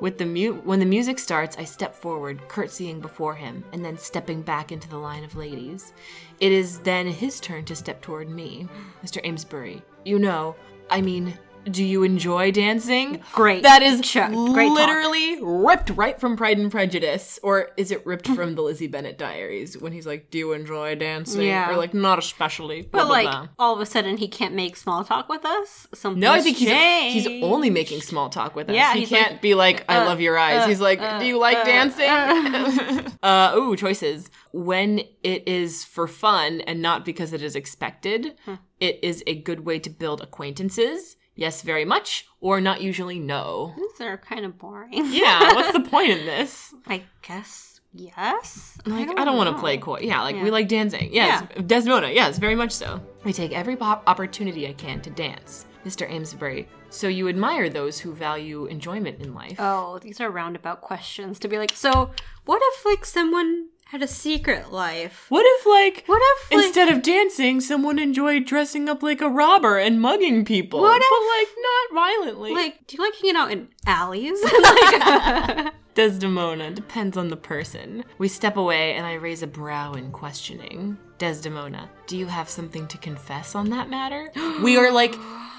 With 0.00 0.18
the 0.18 0.26
mu- 0.26 0.60
when 0.64 0.80
the 0.80 0.86
music 0.86 1.18
starts, 1.20 1.56
I 1.56 1.64
step 1.64 1.94
forward, 1.94 2.48
curtsying 2.48 3.00
before 3.00 3.36
him, 3.36 3.64
and 3.72 3.84
then 3.84 3.96
stepping 3.96 4.42
back 4.42 4.72
into 4.72 4.88
the 4.88 4.98
line 4.98 5.22
of 5.22 5.36
ladies. 5.36 5.92
It 6.40 6.50
is 6.50 6.80
then 6.80 7.06
his 7.06 7.38
turn 7.38 7.64
to 7.66 7.76
step 7.76 8.02
toward 8.02 8.28
me. 8.28 8.68
Mr. 9.04 9.24
Amesbury, 9.24 9.82
you 10.04 10.18
know, 10.18 10.56
I 10.90 11.00
mean, 11.00 11.38
do 11.64 11.84
you 11.84 12.02
enjoy 12.02 12.50
dancing? 12.50 13.20
Great. 13.32 13.62
That 13.62 13.82
is 13.82 14.00
Chuck, 14.00 14.30
great 14.32 14.68
talk. 14.68 14.76
literally 14.76 15.42
ripped 15.42 15.90
right 15.90 16.18
from 16.20 16.36
Pride 16.36 16.58
and 16.58 16.70
Prejudice. 16.70 17.38
Or 17.42 17.70
is 17.76 17.90
it 17.90 18.04
ripped 18.06 18.26
from 18.28 18.54
the 18.54 18.62
Lizzie 18.62 18.86
Bennet 18.86 19.18
diaries 19.18 19.76
when 19.78 19.92
he's 19.92 20.06
like, 20.06 20.30
Do 20.30 20.38
you 20.38 20.52
enjoy 20.52 20.94
dancing? 20.94 21.42
Yeah. 21.42 21.70
Or 21.70 21.76
like, 21.76 21.94
not 21.94 22.18
especially. 22.18 22.82
But 22.82 23.08
like 23.08 23.24
blah. 23.30 23.48
all 23.58 23.74
of 23.74 23.80
a 23.80 23.86
sudden 23.86 24.16
he 24.16 24.28
can't 24.28 24.54
make 24.54 24.76
small 24.76 25.04
talk 25.04 25.28
with 25.28 25.44
us. 25.44 25.86
Something 25.94 26.20
No, 26.20 26.32
I 26.32 26.40
think 26.40 26.56
he's, 26.56 26.68
changed. 26.68 27.28
he's 27.28 27.42
only 27.42 27.70
making 27.70 28.00
small 28.00 28.28
talk 28.30 28.54
with 28.54 28.68
us. 28.68 28.74
Yeah, 28.76 28.94
he 28.94 29.06
can't 29.06 29.32
like, 29.32 29.42
be 29.42 29.54
like, 29.54 29.84
I 29.88 29.98
uh, 29.98 30.06
love 30.06 30.20
your 30.20 30.38
eyes. 30.38 30.62
uh, 30.62 30.68
he's 30.68 30.80
like, 30.80 31.00
uh, 31.00 31.18
do 31.18 31.26
you 31.26 31.38
like 31.38 31.58
uh, 31.58 31.64
dancing? 31.64 33.12
uh, 33.22 33.54
ooh, 33.56 33.76
choices. 33.76 34.30
When 34.52 35.00
it 35.22 35.46
is 35.48 35.84
for 35.84 36.06
fun 36.06 36.60
and 36.62 36.80
not 36.80 37.04
because 37.04 37.32
it 37.32 37.42
is 37.42 37.56
expected, 37.56 38.34
Hmm. 38.44 38.54
it 38.80 38.98
is 39.02 39.22
a 39.26 39.34
good 39.34 39.64
way 39.64 39.78
to 39.78 39.90
build 39.90 40.20
acquaintances. 40.20 41.16
Yes, 41.36 41.62
very 41.62 41.84
much, 41.84 42.28
or 42.40 42.60
not 42.60 42.80
usually 42.80 43.18
no. 43.18 43.74
These 43.76 44.00
are 44.00 44.16
kind 44.18 44.44
of 44.44 44.58
boring. 44.58 45.06
Yeah, 45.12 45.54
what's 45.54 45.72
the 45.72 45.80
point 45.80 46.10
in 46.10 46.26
this? 46.26 46.72
I 46.86 47.02
guess 47.22 47.80
yes. 47.92 48.78
Like, 48.86 49.08
I 49.18 49.24
don't, 49.24 49.36
want 49.36 49.54
to 49.54 49.60
play 49.60 49.78
coy. 49.78 50.00
Yeah, 50.02 50.22
like 50.22 50.36
we 50.36 50.50
like 50.50 50.68
dancing. 50.68 51.12
Yes, 51.12 51.42
Desmona. 51.56 52.14
Yes, 52.14 52.38
very 52.38 52.54
much 52.54 52.72
so. 52.72 53.00
I 53.24 53.32
take 53.32 53.52
every 53.52 53.76
pop 53.76 54.04
opportunity 54.06 54.68
I 54.68 54.72
can 54.72 55.00
to 55.02 55.10
dance. 55.10 55.66
Mr. 55.84 56.10
Amesbury, 56.10 56.66
so 56.88 57.08
you 57.08 57.28
admire 57.28 57.68
those 57.68 57.98
who 58.00 58.14
value 58.14 58.64
enjoyment 58.66 59.20
in 59.20 59.34
life? 59.34 59.56
Oh, 59.58 59.98
these 59.98 60.18
are 60.18 60.30
roundabout 60.30 60.80
questions 60.80 61.38
to 61.40 61.48
be 61.48 61.58
like. 61.58 61.72
So, 61.72 62.10
what 62.46 62.62
if 62.64 62.86
like 62.86 63.04
someone 63.04 63.68
had 63.94 64.02
a 64.02 64.08
secret 64.08 64.72
life? 64.72 65.26
What 65.28 65.46
if, 65.46 65.66
like, 65.66 66.02
What 66.06 66.20
if 66.20 66.50
like, 66.50 66.64
instead 66.64 66.88
of 66.88 67.00
dancing, 67.00 67.60
someone 67.60 68.00
enjoyed 68.00 68.44
dressing 68.44 68.88
up 68.88 69.04
like 69.04 69.20
a 69.20 69.28
robber 69.28 69.78
and 69.78 70.00
mugging 70.00 70.44
people? 70.44 70.80
What 70.80 71.00
but, 71.00 71.38
like, 71.38 71.48
not 71.62 72.02
violently. 72.02 72.52
like 72.52 72.86
do 72.88 72.96
you 72.96 73.04
like 73.04 73.14
hanging 73.14 73.36
out 73.36 73.52
in 73.52 73.68
alleys? 73.86 74.42
like, 74.62 75.72
Desdemona 75.94 76.72
depends 76.72 77.16
on 77.16 77.28
the 77.28 77.36
person. 77.36 78.04
We 78.18 78.26
step 78.26 78.56
away 78.56 78.94
and 78.94 79.06
I 79.06 79.14
raise 79.14 79.44
a 79.44 79.46
brow 79.46 79.92
in 79.92 80.10
questioning. 80.10 80.98
Desdemona, 81.18 81.88
do 82.08 82.16
you 82.16 82.26
have 82.26 82.48
something 82.48 82.88
to 82.88 82.98
confess 82.98 83.54
on 83.54 83.70
that 83.70 83.88
matter? 83.88 84.28
we 84.64 84.76
are 84.76 84.90
like, 84.90 85.14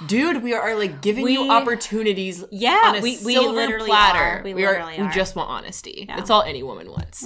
dude, 0.08 0.44
we 0.44 0.54
are 0.54 0.76
like 0.76 1.02
giving 1.02 1.26
you 1.30 1.50
opportunities. 1.50 2.44
Yeah, 2.52 2.82
on 2.88 2.96
a 2.98 3.02
we- 3.02 3.18
we 3.24 3.36
silver 3.36 3.54
literally 3.54 3.88
platter. 3.88 4.20
are. 4.20 4.42
We 4.44 4.52
are, 4.66 4.72
literally 4.74 4.98
we 4.98 5.04
are. 5.04 5.12
just 5.12 5.38
want 5.38 5.50
honesty. 5.50 6.04
Yeah. 6.10 6.18
That's 6.18 6.30
all 6.30 6.42
any 6.42 6.64
woman 6.64 6.92
wants. 6.92 7.26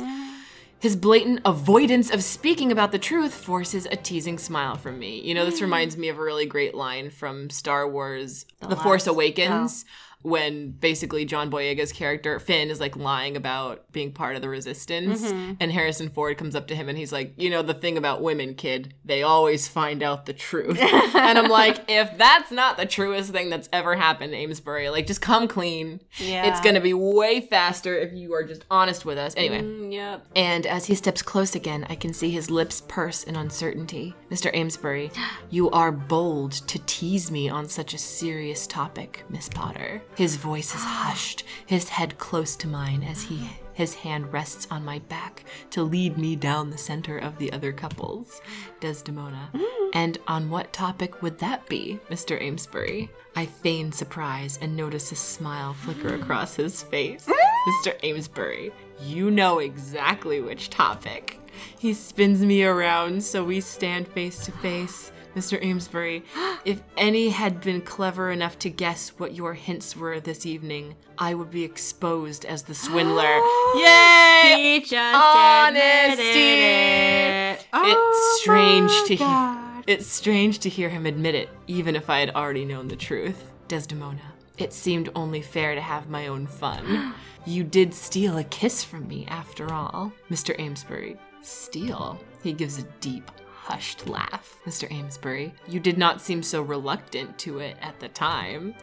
His 0.80 0.96
blatant 0.96 1.42
avoidance 1.44 2.10
of 2.10 2.24
speaking 2.24 2.72
about 2.72 2.94
the 2.94 3.00
truth 3.00 3.34
forces 3.34 3.86
a 3.86 3.98
teasing 3.98 4.38
smile 4.38 4.76
from 4.76 4.98
me. 4.98 5.20
You 5.22 5.34
know, 5.34 5.44
this 5.44 5.60
hmm. 5.60 5.66
reminds 5.66 5.98
me 5.98 6.08
of 6.08 6.18
a 6.18 6.22
really 6.22 6.46
great 6.46 6.74
line 6.74 7.10
from 7.10 7.50
Star 7.50 7.88
Wars 7.88 8.46
The, 8.62 8.78
Force 8.78 9.06
Last- 9.06 9.14
Awakens. 9.14 9.86
When 10.22 10.72
basically 10.72 11.24
John 11.24 11.50
Boyega's 11.50 11.94
character 11.94 12.40
Finn 12.40 12.70
is 12.70 12.80
like 12.80 12.98
lying 12.98 13.38
about 13.38 13.90
being 13.92 14.12
part 14.12 14.36
of 14.36 14.42
the 14.42 14.50
resistance, 14.50 15.24
and 15.60 15.72
Harrison 15.72 16.10
Ford 16.10 16.38
comes 16.38 16.56
up 16.56 16.68
to 16.68 16.76
him 16.76 16.90
and 16.90 16.98
he's 16.98 17.12
like, 17.12 17.34
"You 17.38 17.50
know 17.50 17.62
the 17.62 17.74
thing 17.74 17.98
about 17.98 18.22
women, 18.22 18.54
kid, 18.56 18.94
they 19.06 19.24
always 19.24 19.68
find 19.68 20.04
out 20.04 20.26
the 20.26 20.34
truth." 20.34 20.78
and 21.16 21.38
I'm 21.38 21.50
like, 21.50 21.86
if 21.88 22.18
that's 22.18 22.52
not 22.52 22.78
the 22.78 22.86
truest 22.86 23.32
thing 23.32 23.50
that's 23.50 23.70
ever 23.72 23.96
happened, 23.96 24.34
Amesbury, 24.34 24.90
like 24.90 25.08
just 25.08 25.22
come 25.22 25.48
clean. 25.48 26.02
Yeah. 26.18 26.46
It's 26.50 26.60
gonna 26.60 26.82
be 26.82 26.94
way 26.94 27.42
faster 27.42 27.98
if 27.98 28.14
you 28.14 28.34
are 28.34 28.44
just 28.44 28.66
honest 28.70 29.06
with 29.06 29.18
us. 29.18 29.34
Anyway. 29.38 29.62
Mm, 29.62 29.94
yep. 29.94 30.26
And 30.36 30.66
as 30.66 30.86
he 30.86 30.96
steps 30.96 31.22
close 31.22 31.56
again, 31.56 31.86
I 31.90 31.96
can 31.96 32.14
see 32.14 32.30
his 32.30 32.52
lips 32.52 32.82
purse 32.88 33.24
in 33.24 33.36
uncertainty. 33.36 34.16
Mr. 34.30 34.54
Amesbury, 34.54 35.12
you 35.50 35.70
are 35.72 35.92
bold 35.92 36.52
to 36.52 36.80
tease 36.86 37.32
me 37.32 37.50
on 37.50 37.68
such 37.68 37.94
a 37.94 37.98
serious 37.98 38.68
topic, 38.68 39.24
Miss 39.30 39.50
Potter. 39.50 40.02
His 40.16 40.36
voice 40.36 40.76
is 40.76 40.84
hushed, 40.84 41.44
his 41.66 41.90
head 41.90 42.18
close 42.18 42.56
to 42.58 42.68
mine 42.68 43.04
as 43.04 43.24
he 43.24 43.50
his 43.80 43.94
hand 43.94 44.34
rests 44.34 44.68
on 44.70 44.84
my 44.84 45.00
back 45.00 45.46
to 45.70 45.82
lead 45.82 46.18
me 46.18 46.36
down 46.36 46.70
the 46.70 46.78
center 46.78 47.18
of 47.18 47.38
the 47.38 47.50
other 47.54 47.72
couples. 47.72 48.42
Desdemona. 48.82 49.50
And 49.94 50.18
on 50.28 50.50
what 50.50 50.74
topic 50.74 51.22
would 51.22 51.40
that 51.40 51.66
be, 51.70 51.98
Mr. 52.10 52.42
Amesbury? 52.42 53.10
I 53.38 53.46
feign 53.46 53.94
surprise 53.94 54.60
and 54.62 54.76
notice 54.76 55.14
a 55.14 55.16
smile 55.16 55.74
flicker 55.74 56.14
across 56.14 56.56
his 56.56 56.84
face. 56.84 57.26
Mr. 57.70 57.96
Amesbury, 58.04 58.74
you 59.02 59.32
know 59.32 59.60
exactly 59.60 60.42
which 60.42 60.70
topic. 60.70 61.40
He 61.78 61.94
spins 61.94 62.42
me 62.42 62.66
around 62.66 63.24
so 63.24 63.46
we 63.46 63.62
stand 63.62 64.10
face 64.10 64.44
to 64.44 64.52
face. 64.52 65.14
Mr. 65.36 65.64
Amesbury, 65.64 66.24
if 66.66 66.82
any 66.98 67.30
had 67.30 67.62
been 67.62 67.82
clever 67.82 68.32
enough 68.32 68.58
to 68.60 68.70
guess 68.70 69.10
what 69.18 69.36
your 69.36 69.54
hints 69.54 69.96
were 69.96 70.20
this 70.20 70.46
evening, 70.46 70.96
I 71.18 71.34
would 71.34 71.52
be 71.52 71.64
exposed 71.64 72.46
as 72.46 72.64
the 72.64 72.74
swindler. 72.74 73.24
Yay! 73.76 74.54
He 74.56 74.80
just 74.80 75.16
Honesty! 75.16 76.24
it. 76.24 77.60
it's 77.60 77.68
oh 77.74 78.38
strange 78.42 78.92
Oh 78.92 79.06
to 79.08 79.16
hear. 79.16 79.84
It's 79.88 80.08
strange 80.08 80.60
to 80.60 80.70
hear 80.70 80.90
him 80.90 81.06
admit 81.06 81.36
it, 81.36 81.50
even 81.68 81.96
if 81.96 82.10
I 82.10 82.20
had 82.20 82.32
already 82.32 82.66
known 82.66 82.88
the 82.88 82.96
truth. 82.96 83.52
Desdemona, 83.68 84.34
it 84.58 84.74
seemed 84.74 85.10
only 85.16 85.42
fair 85.42 85.76
to 85.76 85.82
have 85.82 86.10
my 86.10 86.28
own 86.28 86.48
fun. 86.48 87.14
You 87.46 87.64
did 87.64 87.94
steal 87.94 88.38
a 88.38 88.44
kiss 88.44 88.84
from 88.84 89.08
me, 89.08 89.26
after 89.28 89.72
all. 89.74 90.12
Mr. 90.30 90.60
Amesbury, 90.60 91.16
steal? 91.42 92.20
He 92.44 92.52
gives 92.52 92.78
a 92.78 92.84
deep, 93.00 93.32
hushed 93.64 94.08
laugh. 94.08 94.58
Mr. 94.66 94.92
Amesbury, 94.92 95.54
you 95.68 95.80
did 95.80 95.98
not 95.98 96.22
seem 96.22 96.42
so 96.42 96.62
reluctant 96.62 97.38
to 97.40 97.60
it 97.60 97.78
at 97.82 98.00
the 98.00 98.10
time. 98.10 98.76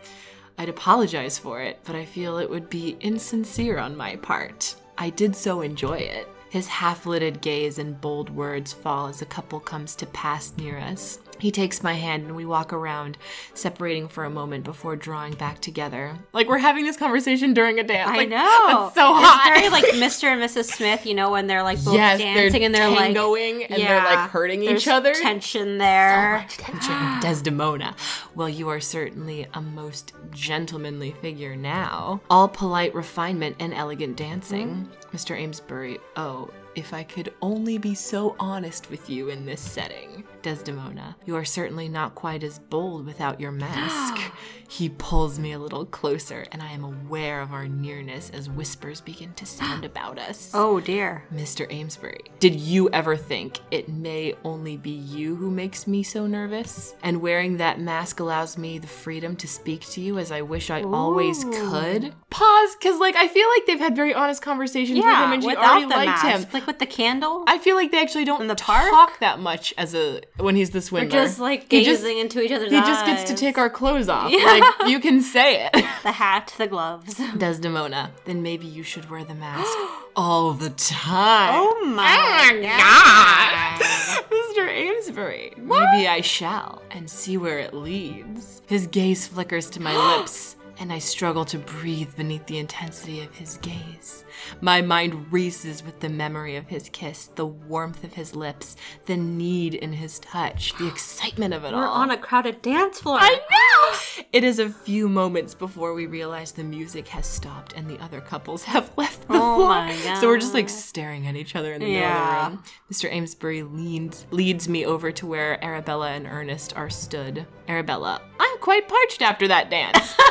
I'd 0.59 0.69
apologize 0.69 1.39
for 1.39 1.61
it, 1.61 1.81
but 1.85 1.97
I 1.97 2.05
feel 2.05 2.39
it 2.39 2.49
would 2.49 2.71
be 2.71 2.97
insincere 3.01 3.79
on 3.79 3.97
my 3.97 4.17
part. 4.17 4.75
I 4.97 5.11
did 5.11 5.37
so 5.37 5.61
enjoy 5.61 5.99
it. 5.99 6.29
His 6.49 6.69
half 6.69 7.05
lidded 7.05 7.43
gaze 7.43 7.79
and 7.79 8.01
bold 8.01 8.31
words 8.31 8.73
fall 8.73 9.09
as 9.09 9.21
a 9.21 9.27
couple 9.27 9.61
comes 9.61 9.95
to 9.97 10.07
pass 10.07 10.53
near 10.57 10.79
us. 10.79 11.19
He 11.39 11.51
takes 11.51 11.83
my 11.83 11.95
hand 11.95 12.25
and 12.25 12.37
we 12.37 12.45
walk 12.45 12.73
around, 12.73 13.19
separating 13.55 14.09
for 14.09 14.25
a 14.25 14.31
moment 14.31 14.65
before 14.65 14.97
drawing 14.97 15.35
back 15.35 15.61
together. 15.61 16.17
Like 16.33 16.49
we're 16.49 16.59
having 16.59 16.85
this 16.85 16.97
conversation 16.97 17.55
during 17.55 17.79
a 17.79 17.85
dance. 17.85 18.11
I 18.11 18.17
Like, 18.17 18.29
know. 18.29 18.37
That's 18.37 18.95
so 18.95 19.13
hot. 19.15 19.47
It's 19.49 19.59
very 19.59 19.69
like 19.71 19.85
Mr. 19.95 20.25
and 20.25 20.41
Mrs. 20.43 20.73
Smith, 20.73 21.07
you 21.07 21.15
know, 21.15 21.31
when 21.31 21.47
they're 21.47 21.63
like 21.63 21.83
both 21.85 21.95
yes, 21.95 22.19
dancing 22.19 22.53
they're 22.61 22.67
and 22.67 22.75
they're 22.75 22.89
like 22.89 23.15
tangoing 23.15 23.65
and 23.65 23.83
they're 23.83 24.03
like 24.05 24.31
hurting 24.31 24.63
each 24.63 24.89
other. 24.89 25.13
Tension 25.15 25.79
there. 25.79 26.39
much 26.39 26.57
tension. 26.57 26.97
Desdemona. 27.21 27.95
Well, 28.35 28.49
you 28.49 28.69
are 28.69 28.81
certainly 28.81 29.47
a 29.55 29.61
most 29.61 30.13
gentlemanly 30.31 31.13
figure 31.21 31.57
now. 31.57 32.21
All 32.31 32.49
polite 32.49 32.95
refinement 32.95 33.57
and 33.59 33.73
elegant 33.75 34.17
dancing. 34.17 34.69
Mm-hmm. 34.69 35.17
Mr. 35.17 35.39
Amesbury, 35.41 35.99
oh, 36.17 36.51
if 36.77 36.93
I 36.93 37.03
could 37.03 37.35
only 37.43 37.79
be 37.79 37.95
so 37.95 38.37
honest 38.39 38.91
with 38.91 39.11
you 39.11 39.31
in 39.31 39.47
this 39.47 39.61
setting. 39.61 40.23
Desdemona, 40.43 41.17
you 41.25 41.35
are 41.35 41.45
certainly 41.45 41.89
not 41.89 42.15
quite 42.15 42.45
as 42.45 42.59
bold 42.59 43.07
without 43.07 43.41
your 43.41 43.51
mask. 43.51 44.33
He 44.69 44.89
pulls 44.89 45.39
me 45.39 45.53
a 45.53 45.59
little 45.59 45.85
closer, 45.87 46.45
and 46.53 46.63
I 46.63 46.73
am 46.73 46.85
aware 46.85 47.41
of 47.41 47.53
our 47.53 47.67
nearness 47.69 48.31
as 48.31 48.49
whispers 48.51 49.01
begin 49.01 49.33
to 49.35 49.47
sound 49.47 49.85
about 49.91 50.19
us. 50.19 50.51
Oh 50.55 50.81
dear. 50.81 51.25
Mr. 51.33 51.71
Amesbury, 51.73 52.21
did 52.41 52.55
you 52.57 52.89
ever 52.91 53.17
think 53.17 53.59
it 53.71 53.89
may 53.89 54.35
only 54.45 54.77
be 54.77 54.91
you 54.91 55.37
who 55.37 55.51
makes 55.51 55.87
me 55.87 56.03
so 56.03 56.27
nervous? 56.27 56.95
And 57.03 57.21
wearing 57.21 57.57
that 57.59 57.81
mask 57.81 58.21
allows 58.21 58.59
me 58.59 58.79
the 58.79 58.87
freedom 58.87 59.37
to 59.37 59.49
speak 59.49 59.83
to 59.91 60.01
you 60.01 60.19
as 60.19 60.31
I 60.33 60.43
wish 60.43 60.71
I 60.71 60.83
always 60.83 61.45
could? 61.45 62.13
Pause, 62.31 62.77
because 62.79 62.99
like 63.01 63.17
I 63.17 63.29
feel 63.29 63.49
like 63.57 63.67
they've 63.67 63.79
had 63.79 63.97
very 63.97 64.13
honest 64.15 64.43
conversations 64.43 64.97
with 64.99 65.05
him 65.05 65.11
Yeah, 65.11 65.33
and 65.33 65.43
she 65.43 65.57
already 65.57 65.83
the 65.87 65.89
liked 65.97 66.23
mask, 66.25 66.27
him. 66.49 66.53
like 66.53 66.67
with 66.67 66.79
the 66.79 66.87
candle. 66.87 67.45
I 67.47 67.59
feel 67.59 67.77
like 67.77 67.91
they 67.93 68.01
actually 68.03 68.25
don't 68.25 68.43
In 68.43 68.47
the 68.49 68.55
park? 68.55 68.91
talk 68.91 69.19
that 69.21 69.39
much 69.41 69.73
as 69.79 69.95
a 69.95 70.21
when 70.39 70.55
he's 70.57 70.71
the 70.71 70.81
swindler. 70.83 71.11
just 71.11 71.39
like 71.39 71.69
gazing 71.69 71.93
just- 71.95 72.05
into 72.05 72.41
each 72.43 72.53
other's 72.53 72.71
he 72.71 72.77
eyes. 72.77 72.87
just 72.87 73.07
gets 73.07 73.25
to 73.31 73.35
take 73.37 73.57
our 73.59 73.71
clothes 73.71 74.09
off. 74.09 74.31
Yeah. 74.31 74.45
Like 74.45 74.56
you 74.87 75.01
can 75.01 75.21
say 75.21 75.67
it. 75.67 75.73
the 76.03 76.13
hat, 76.13 76.55
the 76.59 76.67
gloves. 76.67 77.21
Desdemona, 77.37 78.11
then 78.25 78.43
maybe 78.43 78.67
you 78.67 78.83
should 78.83 79.11
wear 79.11 79.25
the 79.25 79.35
mask 79.35 79.71
all 80.17 80.53
the 80.53 80.71
time. 80.71 81.51
Oh 81.55 81.85
my 81.85 82.51
oh 82.53 82.63
God. 82.63 84.27
Mr. 84.57 84.69
Amesbury, 84.69 85.53
maybe 85.57 86.09
I 86.09 86.21
shall 86.21 86.83
and 86.91 87.09
see 87.11 87.37
where 87.37 87.59
it 87.59 87.75
leads. 87.75 88.63
His 88.67 88.87
gaze 88.87 89.27
flickers 89.27 89.69
to 89.71 89.83
my 89.83 89.95
lips, 90.19 90.57
and 90.79 90.93
I 90.93 90.99
struggle 90.99 91.45
to 91.47 91.59
breathe 91.59 92.15
beneath 92.17 92.47
the 92.47 92.59
intensity 92.59 93.23
of 93.23 93.35
his 93.35 93.57
gaze. 93.59 94.25
My 94.61 94.83
mind 94.83 95.33
races 95.33 95.83
with 95.83 96.01
the 96.01 96.09
memory 96.09 96.57
of 96.57 96.69
his 96.69 96.89
kiss, 96.91 97.27
the 97.29 97.47
warmth 97.47 98.05
of 98.05 98.13
his 98.15 98.37
lips, 98.37 98.77
the 99.07 99.17
need 99.17 99.75
in 99.75 99.93
his 99.95 100.19
touch, 100.19 100.77
the 100.79 100.87
excitement 100.87 101.55
of 101.55 101.65
it 101.65 101.73
all. 101.75 101.81
We're 101.81 101.89
on 101.89 102.11
a 102.11 102.17
crowded 102.19 102.61
dance 102.63 103.01
floor. 103.01 103.19
I 103.21 103.35
know! 103.35 104.25
It 104.33 104.45
is 104.45 104.59
a 104.59 104.69
few 104.69 105.09
moments 105.09 105.55
before 105.55 105.95
we 105.95 106.07
realize 106.07 106.53
the 106.53 106.65
music 106.65 107.09
has 107.09 107.27
stopped 107.27 107.73
and 107.75 107.89
the 107.89 107.99
other 108.03 108.21
couples 108.21 108.65
have 108.65 108.91
left 108.97 109.23
the 109.29 109.35
Oh 109.35 109.57
floor. 109.57 109.69
my 109.69 110.19
So 110.21 110.27
we're 110.29 110.39
just 110.39 110.55
like 110.55 110.69
staring 110.69 111.27
at 111.27 111.37
each 111.37 111.57
other 111.57 111.73
in 111.73 111.81
the 111.81 111.89
Yeah. 111.89 112.01
middle 112.01 112.27
of 112.29 112.45
the 112.45 112.57
room. 112.57 112.63
Mr. 112.93 113.13
Amesbury 113.13 113.63
leans 113.63 114.27
leads 114.31 114.69
me 114.69 114.85
over 114.85 115.11
to 115.13 115.27
where 115.27 115.63
Arabella 115.65 116.11
and 116.11 116.27
Ernest 116.27 116.77
are 116.77 116.91
stood. 116.91 117.47
Arabella, 117.69 118.21
I'm 118.39 118.59
quite 118.59 118.89
parched 118.89 119.23
after 119.23 119.49
that 119.49 119.71
dance. 119.71 120.15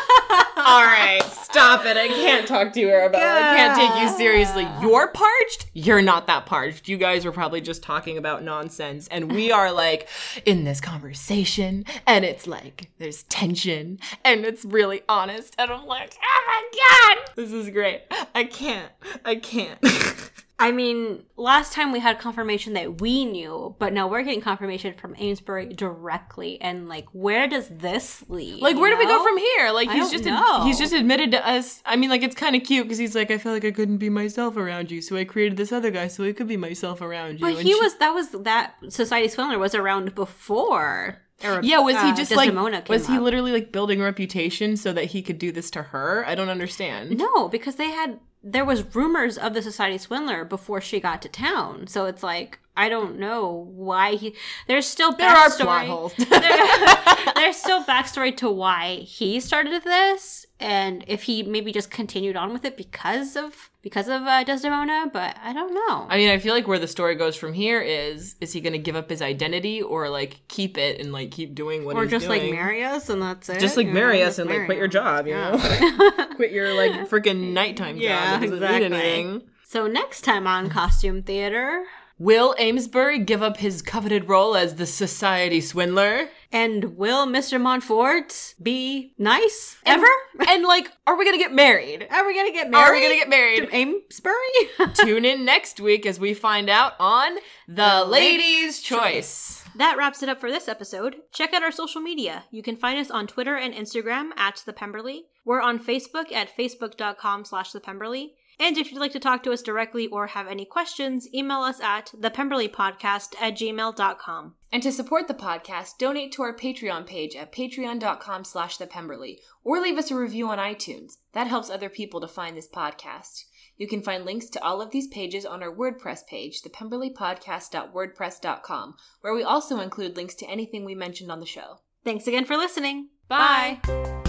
All 0.57 0.83
right, 0.83 1.21
stop 1.31 1.85
it. 1.85 1.97
I 1.97 2.07
can't 2.07 2.47
talk 2.47 2.73
to 2.73 2.79
you, 2.79 2.89
Arabella. 2.89 3.23
I 3.23 3.55
can't 3.55 3.77
take 3.77 4.01
you 4.01 4.17
seriously. 4.17 4.67
You're 4.81 5.07
parched? 5.09 5.67
You're 5.73 6.01
not 6.01 6.27
that 6.27 6.45
parched. 6.45 6.87
You 6.87 6.97
guys 6.97 7.25
were 7.25 7.31
probably 7.31 7.61
just 7.61 7.83
talking 7.83 8.17
about 8.17 8.43
nonsense. 8.43 9.07
And 9.09 9.31
we 9.31 9.51
are 9.51 9.71
like 9.71 10.07
in 10.45 10.63
this 10.63 10.81
conversation, 10.81 11.85
and 12.07 12.25
it's 12.25 12.47
like 12.47 12.89
there's 12.97 13.23
tension, 13.23 13.99
and 14.23 14.45
it's 14.45 14.65
really 14.65 15.01
honest. 15.07 15.55
And 15.57 15.71
I'm 15.71 15.85
like, 15.85 16.17
oh 16.21 16.43
my 16.47 17.15
God, 17.17 17.31
this 17.35 17.51
is 17.51 17.69
great. 17.69 18.03
I 18.33 18.45
can't. 18.45 18.91
I 19.23 19.35
can't. 19.35 19.79
I 20.57 20.71
mean, 20.71 21.23
last 21.35 21.73
time 21.73 21.91
we 21.91 21.99
had 21.99 22.17
confirmation 22.17 22.73
that 22.73 23.01
we 23.01 23.25
knew, 23.25 23.75
but 23.77 23.91
now 23.91 24.07
we're 24.07 24.21
getting 24.23 24.39
confirmation 24.39 24.93
from 24.93 25.13
Amesbury 25.19 25.67
directly. 25.73 26.61
And 26.61 26.87
like, 26.87 27.07
where 27.11 27.45
does 27.47 27.67
this 27.67 28.23
lead? 28.29 28.61
Like, 28.61 28.77
where 28.77 28.89
do 28.89 28.97
we 28.97 29.05
go 29.05 29.21
from 29.21 29.37
here? 29.37 29.71
Like, 29.71 29.89
I 29.89 29.95
he's 29.95 30.11
just 30.11 30.23
know. 30.23 30.63
he's 30.63 30.79
just 30.79 30.93
admitted 30.93 31.31
to 31.31 31.45
us. 31.45 31.81
I 31.85 31.97
mean, 31.97 32.09
like, 32.09 32.23
it's 32.23 32.35
kind 32.35 32.55
of 32.55 32.63
cute 32.63 32.85
because 32.85 32.97
he's 32.97 33.15
like, 33.15 33.31
I 33.31 33.37
feel 33.37 33.51
like 33.51 33.65
I 33.65 33.71
couldn't 33.71 33.97
be 33.97 34.09
myself 34.09 34.55
around 34.55 34.91
you, 34.91 35.01
so 35.01 35.17
I 35.17 35.25
created 35.25 35.57
this 35.57 35.73
other 35.73 35.91
guy 35.91 36.07
so 36.07 36.23
I 36.23 36.31
could 36.31 36.47
be 36.47 36.55
myself 36.57 37.01
around 37.01 37.33
you. 37.33 37.39
But 37.45 37.55
And 37.57 37.67
he 37.67 37.73
she- 37.73 37.79
was 37.81 37.95
that 37.97 38.13
was 38.13 38.29
that 38.29 38.75
Society 38.89 39.27
Swindler 39.27 39.59
was 39.59 39.75
around 39.75 40.15
before. 40.15 41.21
Or, 41.43 41.59
Yeah, 41.61 41.79
was 41.79 41.95
he 41.95 42.11
uh, 42.11 42.15
just 42.15 42.31
like 42.31 42.47
Desdemona 42.47 42.81
came 42.81 42.93
was 42.93 43.07
he 43.07 43.17
up. 43.17 43.21
literally 43.23 43.51
like 43.51 43.73
building 43.73 43.99
a 43.99 44.05
reputation 44.05 44.77
so 44.77 44.93
that 44.93 45.05
he 45.07 45.21
could 45.21 45.37
do 45.37 45.51
this 45.51 45.69
to 45.71 45.83
her? 45.83 46.23
I 46.25 46.33
don't 46.33 46.47
understand. 46.47 47.17
No, 47.17 47.49
because 47.49 47.75
they 47.75 47.89
had 47.91 48.19
there 48.47 48.63
was 48.63 48.95
rumors 48.95 49.39
of 49.39 49.55
the 49.55 49.61
Society 49.61 49.97
Swindler 49.97 50.45
before 50.45 50.79
she 50.79 50.99
got 50.99 51.19
to 51.23 51.29
town. 51.29 51.87
So 51.87 52.05
it's 52.05 52.21
like 52.21 52.59
I 52.77 52.89
don't 52.89 53.19
know 53.19 53.69
why 53.73 54.15
he. 54.15 54.35
There's 54.67 54.85
still 54.85 55.13
There 55.13 55.29
are 55.29 55.49
backstory- 55.49 55.61
plot 55.63 55.85
holes. 55.87 56.13
there- 56.17 57.33
there's 57.35 57.55
still 57.57 57.83
backstory 57.83 58.35
to 58.37 58.49
why 58.49 58.95
he 58.97 59.39
started 59.39 59.83
this, 59.83 60.45
and 60.59 61.03
if 61.07 61.23
he 61.23 61.41
maybe 61.43 61.71
just 61.71 61.89
continued 61.89 62.35
on 62.35 62.51
with 62.51 62.65
it 62.65 62.75
because 62.75 63.35
of 63.37 63.69
because 63.81 64.07
of 64.07 64.23
uh, 64.23 64.43
Desdemona. 64.43 65.09
But 65.13 65.37
I 65.41 65.53
don't 65.53 65.73
know. 65.73 66.07
I 66.09 66.17
mean, 66.17 66.29
I 66.29 66.37
feel 66.39 66.53
like 66.53 66.67
where 66.67 66.79
the 66.79 66.87
story 66.87 67.15
goes 67.15 67.35
from 67.37 67.53
here 67.53 67.81
is 67.81 68.35
is 68.41 68.51
he 68.51 68.59
going 68.59 68.73
to 68.73 68.79
give 68.79 68.95
up 68.97 69.09
his 69.09 69.21
identity 69.21 69.81
or 69.81 70.09
like 70.09 70.41
keep 70.49 70.77
it 70.77 70.99
and 70.99 71.13
like 71.13 71.31
keep 71.31 71.55
doing 71.55 71.85
what 71.85 71.95
or 71.95 72.05
just 72.05 72.27
like 72.27 72.43
marry 72.51 72.83
us 72.83 73.09
and 73.09 73.21
that's 73.21 73.47
it. 73.47 73.59
just 73.59 73.77
like 73.77 73.87
marry 73.87 74.19
know, 74.19 74.25
us 74.25 74.37
and 74.39 74.49
like 74.49 74.65
quit 74.65 74.77
your 74.77 74.87
job, 74.89 75.27
you 75.27 75.33
Yeah. 75.33 75.51
know? 75.51 76.25
quit 76.35 76.51
your 76.51 76.73
like 76.73 77.09
freaking 77.09 77.53
nighttime 77.53 77.95
Yeah, 77.97 78.33
job. 78.33 78.41
Mean 78.41 78.53
exactly. 78.53 78.85
anything. 78.85 79.43
So 79.63 79.87
next 79.87 80.21
time 80.21 80.45
on 80.45 80.69
Costume 80.69 81.21
Theater. 81.23 81.85
Will 82.17 82.55
Amesbury 82.57 83.19
give 83.19 83.43
up 83.43 83.57
his 83.57 83.81
coveted 83.81 84.29
role 84.29 84.55
as 84.55 84.75
the 84.75 84.85
society 84.85 85.59
swindler? 85.59 86.29
And 86.51 86.95
will 86.95 87.27
Mr. 87.27 87.59
Montfort 87.59 88.55
be 88.61 89.13
nice 89.17 89.77
ever? 89.85 90.07
And 90.47 90.63
like, 90.63 90.91
are 91.07 91.17
we 91.17 91.25
gonna 91.25 91.37
get 91.37 91.53
married? 91.53 92.07
Are 92.11 92.25
we 92.25 92.35
gonna 92.35 92.51
get 92.51 92.69
married? 92.69 92.87
Are 92.89 92.93
we 92.93 93.01
gonna 93.01 93.15
get 93.15 93.29
married? 93.29 93.69
to 93.69 93.75
Amesbury? 93.75 94.33
Tune 94.93 95.25
in 95.25 95.43
next 95.43 95.79
week 95.79 96.05
as 96.05 96.19
we 96.19 96.33
find 96.33 96.69
out 96.69 96.93
on 96.99 97.37
The 97.67 98.05
Lady's 98.05 98.81
Choice. 98.81 99.63
that 99.75 99.97
wraps 99.97 100.21
it 100.23 100.29
up 100.29 100.39
for 100.39 100.51
this 100.51 100.67
episode. 100.67 101.15
Check 101.33 101.53
out 101.53 101.63
our 101.63 101.71
social 101.71 101.99
media. 102.01 102.43
You 102.51 102.61
can 102.63 102.75
find 102.77 102.99
us 102.99 103.09
on 103.11 103.27
Twitter 103.27 103.55
and 103.57 103.73
Instagram 103.73 104.29
at 104.37 104.61
the 104.65 104.73
Pemberley. 104.73 105.25
We're 105.45 105.61
on 105.61 105.79
Facebook 105.79 106.31
at 106.31 106.55
facebook.com 106.55 107.45
slash 107.45 107.71
the 107.71 107.79
Pemberley. 107.81 108.33
And 108.59 108.77
if 108.77 108.91
you'd 108.91 108.99
like 108.99 109.13
to 109.13 109.19
talk 109.19 109.43
to 109.43 109.51
us 109.51 109.61
directly 109.61 110.07
or 110.07 110.25
have 110.27 110.47
any 110.47 110.65
questions, 110.65 111.27
email 111.33 111.61
us 111.61 111.79
at 111.79 112.11
thepemberleypodcast 112.17 113.35
at 113.41 113.55
gmail.com. 113.55 114.55
And 114.71 114.83
to 114.83 114.91
support 114.91 115.27
the 115.27 115.33
podcast, 115.33 115.97
donate 115.99 116.31
to 116.33 116.43
our 116.43 116.55
Patreon 116.55 117.05
page 117.05 117.35
at 117.35 117.51
patreon.com 117.51 118.43
slash 118.43 118.77
thepemberley, 118.77 119.39
or 119.63 119.79
leave 119.79 119.97
us 119.97 120.11
a 120.11 120.15
review 120.15 120.49
on 120.49 120.57
iTunes. 120.57 121.13
That 121.33 121.47
helps 121.47 121.69
other 121.69 121.89
people 121.89 122.19
to 122.21 122.27
find 122.27 122.57
this 122.57 122.67
podcast. 122.67 123.43
You 123.77 123.87
can 123.87 124.01
find 124.01 124.25
links 124.25 124.49
to 124.49 124.61
all 124.63 124.81
of 124.81 124.91
these 124.91 125.07
pages 125.07 125.45
on 125.45 125.61
our 125.61 125.73
WordPress 125.73 126.25
page, 126.27 126.61
thepemberleypodcast.wordpress.com, 126.61 128.95
where 129.21 129.33
we 129.33 129.43
also 129.43 129.79
include 129.79 130.15
links 130.15 130.35
to 130.35 130.47
anything 130.47 130.85
we 130.85 130.95
mentioned 130.95 131.29
on 131.31 131.41
the 131.41 131.45
show. 131.45 131.79
Thanks 132.03 132.27
again 132.27 132.45
for 132.45 132.55
listening. 132.55 133.09
Bye. 133.27 133.79
Bye. 133.83 134.21